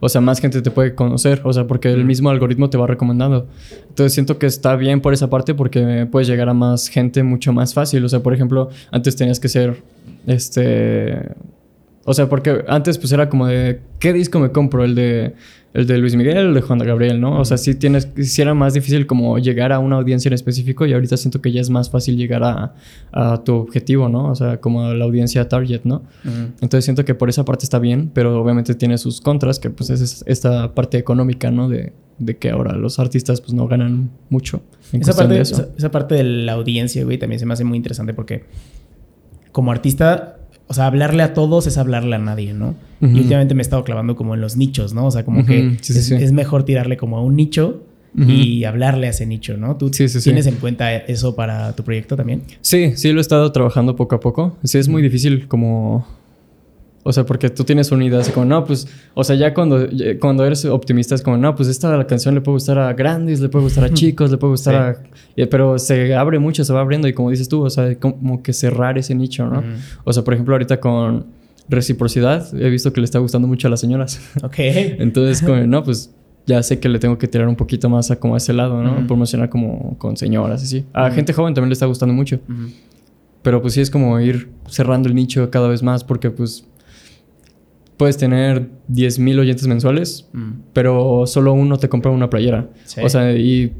[0.00, 2.88] o sea, más gente te puede conocer, o sea, porque el mismo algoritmo te va
[2.88, 3.46] recomendando.
[3.88, 7.52] Entonces siento que está bien por esa parte porque puedes llegar a más gente mucho
[7.52, 8.04] más fácil.
[8.04, 9.82] O sea, por ejemplo, antes tenías que ser,
[10.26, 11.30] este,
[12.04, 14.84] o sea, porque antes pues era como de, ¿qué disco me compro?
[14.84, 15.34] El de,
[15.74, 17.40] el de Luis Miguel, el de Juan Gabriel, ¿no?
[17.40, 20.86] O sea, sí tienes, sí era más difícil como llegar a una audiencia en específico
[20.86, 22.74] y ahorita siento que ya es más fácil llegar a,
[23.10, 24.30] a tu objetivo, ¿no?
[24.30, 26.02] O sea, como a la audiencia target, ¿no?
[26.60, 29.90] Entonces siento que por esa parte está bien, pero obviamente tiene sus contras, que pues
[29.90, 31.68] es esta parte económica, ¿no?
[31.68, 34.62] De, de que ahora los artistas pues no ganan mucho.
[34.92, 38.14] esa, parte, de esa parte de la audiencia, güey, también se me hace muy interesante
[38.14, 38.44] porque
[39.50, 42.74] como artista o sea, hablarle a todos es hablarle a nadie, ¿no?
[43.00, 45.06] Y últimamente me he estado clavando como en los nichos, ¿no?
[45.06, 47.82] O sea, como que es, mejor tirarle como a un nicho
[48.16, 49.76] y hablarle a ese nicho, ¿no?
[49.76, 52.42] ¿Tú tienes en cuenta eso para tu proyecto también?
[52.62, 54.56] Sí, sí, lo he estado trabajando poco a poco.
[54.64, 56.06] Sí, es muy difícil como
[57.06, 59.86] o sea, porque tú tienes una idea así como, no, pues, o sea, ya cuando,
[60.18, 63.40] cuando eres optimista es como, no, pues esta la canción le puede gustar a grandes,
[63.40, 64.96] le puede gustar a chicos, le puede gustar a...
[65.50, 68.54] Pero se abre mucho, se va abriendo y como dices tú, o sea, como que
[68.54, 69.62] cerrar ese nicho, ¿no?
[70.04, 71.26] O sea, por ejemplo, ahorita con
[71.68, 74.20] reciprocidad he visto que le está gustando mucho a las señoras.
[74.42, 74.54] Ok.
[74.58, 76.10] Entonces, como, no, pues
[76.46, 78.82] ya sé que le tengo que tirar un poquito más a como a ese lado,
[78.82, 79.06] ¿no?
[79.06, 80.86] Promocionar como con señoras, así.
[80.94, 82.40] A gente joven también le está gustando mucho.
[83.42, 86.66] Pero pues sí es como ir cerrando el nicho cada vez más porque pues
[87.96, 90.50] puedes tener 10.000 oyentes mensuales, mm.
[90.72, 92.68] pero solo uno te compra una playera.
[93.02, 93.72] O sea, y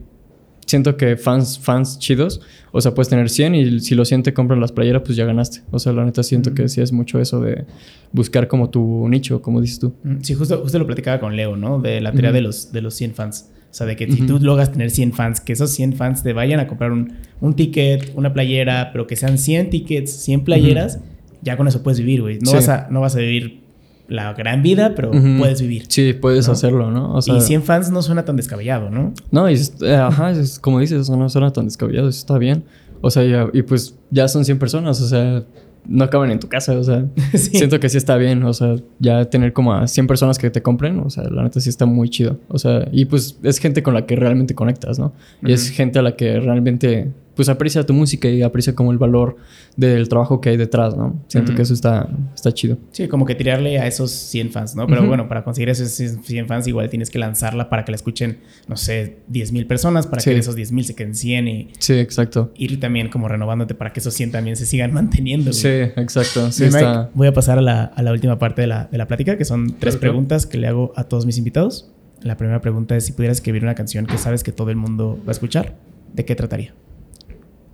[0.67, 2.41] siento que fans, fans chidos,
[2.73, 5.25] o sea, puedes tener 100 y si los 100 te compran las playeras, pues ya
[5.25, 5.61] ganaste.
[5.71, 6.55] O sea, la neta siento mm.
[6.55, 7.65] que sí es mucho eso de
[8.13, 9.95] buscar como tu nicho, como dices tú.
[10.03, 11.81] Mm, sí, justo, justo lo platicaba con Leo, ¿no?
[11.81, 13.51] De la teoría de, los, de los 100 fans.
[13.71, 16.33] O sea, de que si tú logras tener 100 fans, que esos 100 fans te
[16.33, 21.01] vayan a comprar un, un ticket, una playera, pero que sean 100 tickets, 100 playeras,
[21.43, 22.39] ya con eso puedes vivir, güey.
[22.39, 23.64] No, vas a, no vas a vivir
[24.09, 25.85] la gran vida, pero puedes vivir.
[25.89, 27.15] Sí, puedes hacerlo, ¿no?
[27.15, 29.13] O sea, y 100 fans no suena tan descabellado, ¿no?
[29.31, 32.65] No, y eh, ajá, es, como dices, eso no suena tan descabellado, eso está bien.
[33.01, 35.45] O sea, y pues ya son 100 personas, o sea,
[35.87, 39.25] no acaban en tu casa, o sea, siento que sí está bien, o sea, ya
[39.27, 42.09] tener como a 100 personas que te compren, o sea, la neta sí está muy
[42.09, 45.13] chido, o sea, y pues es gente con la que realmente conectas, ¿no?
[45.43, 48.99] Y es gente a la que realmente pues aprecia tu música y aprecia como el
[48.99, 49.37] valor
[49.77, 51.23] del trabajo que hay detrás, ¿no?
[51.27, 52.79] Siento que eso está, está chido.
[52.93, 54.87] Sí, como que tirarle a esos 100 fans, ¿no?
[54.87, 58.39] Pero bueno, para conseguir esos 100 fans igual tienes que lanzarla para que la escuchen,
[58.69, 61.69] no sé, 10 mil personas, para que de esos 10 mil se queden 100 y...
[61.79, 62.53] Sí, exacto.
[62.57, 65.53] Ir también como renovándote para que esos 100 también se sigan manteniendo.
[65.53, 66.53] Sí, exacto.
[66.53, 67.11] Sí, está...
[67.15, 69.45] Voy a pasar a la, a la, última parte de la, de la plática, que
[69.45, 71.91] son tres preguntas que le hago a todos mis invitados.
[72.23, 75.19] La primera pregunta es si pudieras escribir una canción que sabes que todo el mundo
[75.27, 75.75] va a escuchar,
[76.15, 76.75] ¿de qué trataría?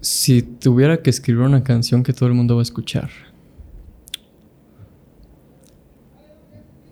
[0.01, 3.11] Si tuviera que escribir una canción que todo el mundo va a escuchar.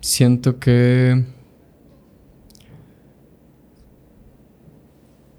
[0.00, 1.24] Siento que...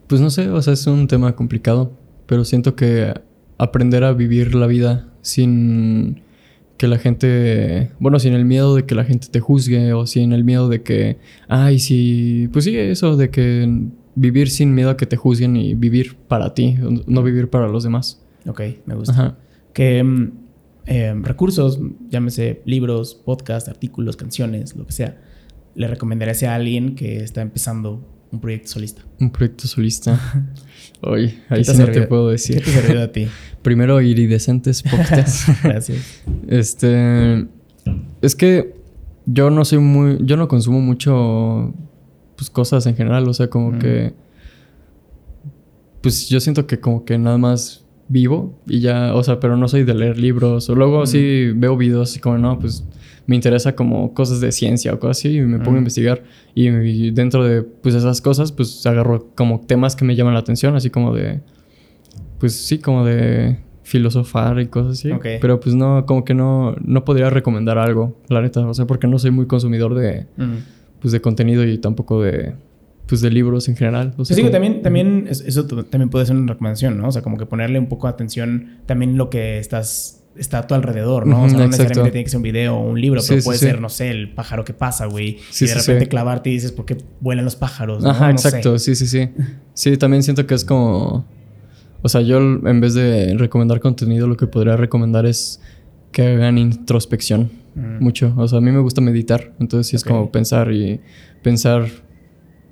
[0.08, 1.92] Pues no sé, o sea, es un tema complicado,
[2.26, 3.14] pero siento que
[3.60, 6.24] aprender a vivir la vida sin
[6.78, 10.32] que la gente, bueno, sin el miedo de que la gente te juzgue o sin
[10.32, 11.18] el miedo de que,
[11.50, 13.90] ay, sí, pues sí, eso de que
[14.20, 17.84] vivir sin miedo a que te juzguen y vivir para ti, no vivir para los
[17.84, 18.22] demás.
[18.46, 19.38] Ok, me gusta.
[19.74, 20.32] ¿Qué mm,
[20.86, 25.22] em, recursos, llámese libros, podcast, artículos, canciones, lo que sea,
[25.76, 29.04] le recomendarías a alguien que está empezando un proyecto solista?
[29.20, 30.20] Un proyecto solista.
[31.02, 32.58] Oye, ahí sí no te puedo decir.
[32.58, 33.28] ¿Qué te servido a ti?
[33.62, 35.46] Primero, iridescentes podcasts.
[35.64, 36.22] Gracias.
[36.48, 37.48] Este.
[38.22, 38.76] Es que
[39.26, 40.18] yo no soy muy.
[40.22, 41.74] Yo no consumo mucho
[42.40, 43.28] pues, cosas en general.
[43.28, 44.14] O sea, como que.
[46.02, 49.68] Pues yo siento que como que nada más vivo y ya, o sea, pero no
[49.68, 50.70] soy de leer libros.
[50.70, 52.86] O luego sí veo videos y como, no, pues
[53.28, 56.24] me interesa como cosas de ciencia o cosas así y me pongo a investigar.
[56.56, 60.76] Y, dentro de pues esas cosas, pues agarro como temas que me llaman la atención,
[60.78, 61.42] así como de.
[62.40, 65.12] Pues sí, como de filosofar y cosas así.
[65.42, 68.66] Pero pues no, como que no, no podría recomendar algo, la neta.
[68.66, 70.28] O sea, porque no soy muy consumidor de
[71.02, 72.56] pues de contenido y tampoco de
[73.08, 74.14] pues de libros en general.
[74.18, 77.08] O sea, sí, que también, también eso también puede ser una recomendación, ¿no?
[77.08, 80.68] O sea, como que ponerle un poco de atención también lo que estás está a
[80.68, 81.44] tu alrededor, ¿no?
[81.44, 83.82] o sea, no necesariamente tiene que ser un video o un libro, pero puede ser,
[83.82, 85.38] no sé, el pájaro que pasa, güey.
[85.60, 88.06] y de repente clavarte y dices, ¿por qué vuelan los pájaros?
[88.06, 89.30] Ajá, exacto, sí, sí, sí.
[89.74, 91.26] Sí, también siento que es como...
[92.02, 95.60] O sea, yo en vez de recomendar contenido, lo que podría recomendar es
[96.12, 97.52] que hagan introspección.
[97.76, 98.04] Mm.
[98.04, 98.34] Mucho.
[98.38, 99.54] O sea, a mí me gusta meditar.
[99.60, 101.00] Entonces sí es como pensar y
[101.44, 101.88] pensar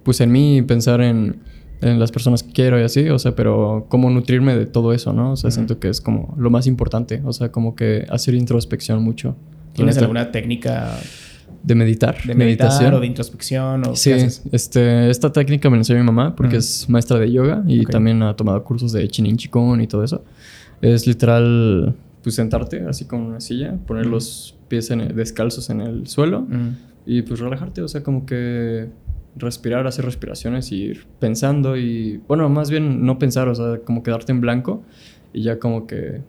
[0.03, 1.41] pues en mí y pensar en,
[1.81, 3.09] en, las personas que quiero y así.
[3.09, 5.33] O sea, pero cómo nutrirme de todo eso, ¿no?
[5.33, 7.21] O sea, siento que es como lo más importante.
[7.25, 9.35] O sea, como que hacer introspección mucho.
[9.73, 10.97] ¿Tienes alguna técnica
[11.67, 12.15] de meditar.
[12.23, 12.93] De meditación.
[12.93, 14.11] o de introspección o Sí,
[14.51, 18.23] este, esta técnica me la enseñó mi mamá porque es maestra de yoga y también
[18.23, 20.23] ha tomado cursos de Chinin Chikun y todo eso.
[20.81, 21.95] Es literal,
[22.27, 26.45] pues sentarte así con una silla, poner los pies descalzos en el suelo
[27.05, 28.89] y pues relajarte, o sea, como que
[29.37, 34.03] respirar, hacer respiraciones y ir pensando y, bueno, más bien no pensar, o sea, como
[34.03, 34.83] quedarte en blanco
[35.31, 36.19] y ya como que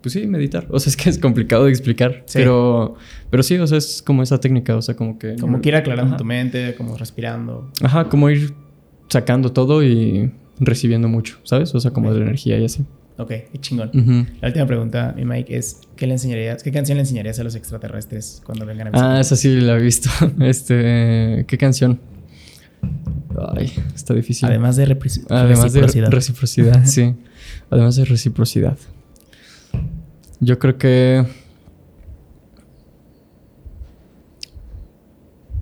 [0.00, 0.68] pues sí, meditar.
[0.70, 2.24] O sea, es que es complicado de explicar.
[2.32, 2.94] Pero,
[3.28, 5.34] pero sí, o sea, es como esa técnica, o sea, como que...
[5.34, 7.72] Como que ir aclarando tu mente, como respirando.
[7.82, 8.54] Ajá, como ir
[9.08, 10.30] sacando todo y
[10.60, 11.74] recibiendo mucho, ¿sabes?
[11.74, 12.84] O sea, como de energía y así.
[13.20, 13.90] Ok, qué chingón.
[14.40, 17.54] La última pregunta, mi Mike, es ¿qué le enseñarías, qué canción le enseñarías a los
[17.54, 19.16] extraterrestres cuando vengan a visitar?
[19.16, 20.08] Ah, esa sí la he visto.
[20.40, 22.00] Este, ¿qué canción?
[23.54, 24.48] Ay, está difícil.
[24.48, 25.26] Además de reciprocidad.
[25.30, 27.14] Además de reciprocidad, sí.
[27.68, 28.78] Además de reciprocidad.
[30.40, 31.26] Yo creo que...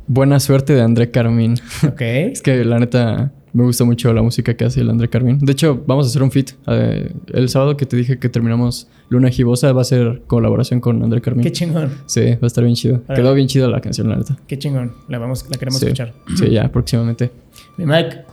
[0.06, 1.54] Buena suerte de André Carmín.
[1.82, 2.00] Ok.
[2.00, 5.38] es que la neta me gusta mucho la música que hace el André Carmín.
[5.38, 6.50] De hecho, vamos a hacer un fit.
[6.66, 11.02] Eh, el sábado que te dije que terminamos Luna Gibosa va a ser colaboración con
[11.02, 11.42] André Carmín.
[11.42, 11.90] Qué chingón.
[12.06, 13.02] Sí, va a estar bien chido.
[13.06, 14.36] Quedó bien chido la canción, la neta.
[14.46, 14.92] Qué chingón.
[15.08, 16.14] La, vamos, la queremos escuchar.
[16.36, 17.30] Sí, ya, próximamente.
[17.76, 18.24] Mi Mike,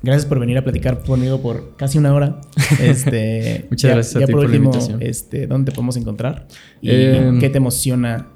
[0.00, 2.40] Gracias por venir a platicar conmigo por casi una hora.
[2.80, 5.02] Este, Muchas gracias a ti por, la invitación.
[5.02, 6.46] Este, ¿Dónde te podemos encontrar?
[6.80, 8.28] ¿Y em, qué te emociona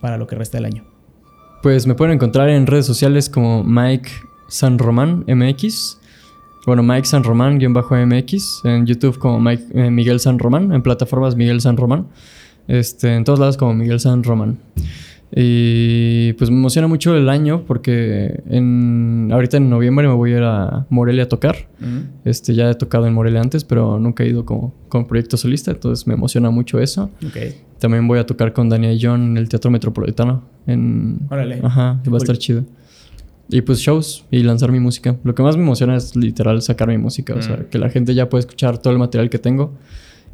[0.00, 0.84] para lo que resta del año?
[1.62, 4.10] Pues me pueden encontrar en redes sociales como Mike
[4.48, 5.98] San Román MX.
[6.66, 8.62] Bueno, Mike San Román, guion bajo MX.
[8.64, 10.72] En YouTube como Mike, eh, Miguel San Román.
[10.72, 12.08] En plataformas Miguel San Román.
[12.66, 14.58] Este, en todos lados como Miguel San Román.
[15.34, 20.36] Y pues me emociona mucho el año porque en, ahorita en noviembre me voy a
[20.38, 21.68] ir a Morelia a tocar.
[22.24, 25.70] este, ya he tocado en Morelia antes, pero nunca he ido como, con proyecto solista,
[25.70, 27.10] entonces me emociona mucho eso.
[27.78, 30.44] También voy a tocar con Daniel John en el Teatro Metropolitano.
[30.66, 31.60] En, Órale.
[31.62, 32.64] Ajá, va a estar chido.
[33.50, 35.16] Y pues shows y lanzar mi música.
[35.24, 37.34] Lo que más me emociona es literal sacar mi música.
[37.34, 37.64] O sea, mm.
[37.70, 39.72] que la gente ya pueda escuchar todo el material que tengo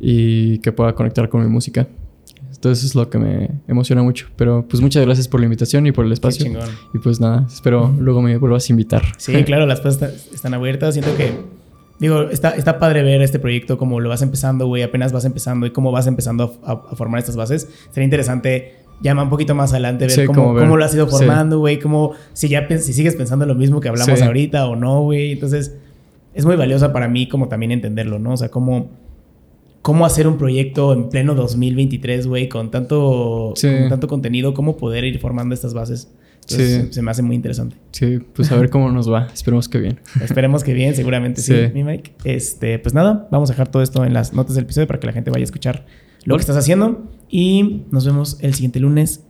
[0.00, 1.86] y que pueda conectar con mi música.
[2.64, 4.28] Entonces es lo que me emociona mucho.
[4.36, 6.50] Pero pues muchas gracias por la invitación y por el espacio.
[6.94, 9.02] Y pues nada, espero luego me vuelvas a invitar.
[9.18, 10.94] Sí, claro, las puertas están abiertas.
[10.94, 11.34] Siento que,
[12.00, 15.66] digo, está, está padre ver este proyecto como lo vas empezando, güey, apenas vas empezando
[15.66, 17.68] y cómo vas empezando a, formar estas bases.
[17.90, 21.78] Sería interesante llama un poquito más adelante ver, cómo, cómo, lo has ido formando, güey,
[21.78, 25.32] cómo si ya si sigues pensando lo mismo que hablamos ahorita o no, güey.
[25.32, 25.76] Entonces,
[26.34, 28.32] es muy valiosa para mí como también entenderlo, ¿no?
[28.32, 28.90] O sea, cómo
[29.84, 33.52] cómo hacer un proyecto en pleno 2023, güey, con tanto,
[33.90, 36.10] tanto contenido, cómo poder ir formando estas bases.
[36.46, 36.88] sí.
[36.90, 37.76] Se me hace muy interesante.
[37.92, 39.28] Sí, pues a ver cómo nos va.
[39.34, 40.00] Esperemos que bien.
[40.22, 41.54] Esperemos que bien, seguramente sí.
[41.74, 42.12] mi Mike.
[42.24, 45.06] Este, pues nada, vamos a dejar todo esto en las notas del episodio para que
[45.06, 45.84] la gente vaya a escuchar
[46.24, 47.02] lo que estás haciendo.
[47.28, 49.24] Y nos vemos el siguiente lunes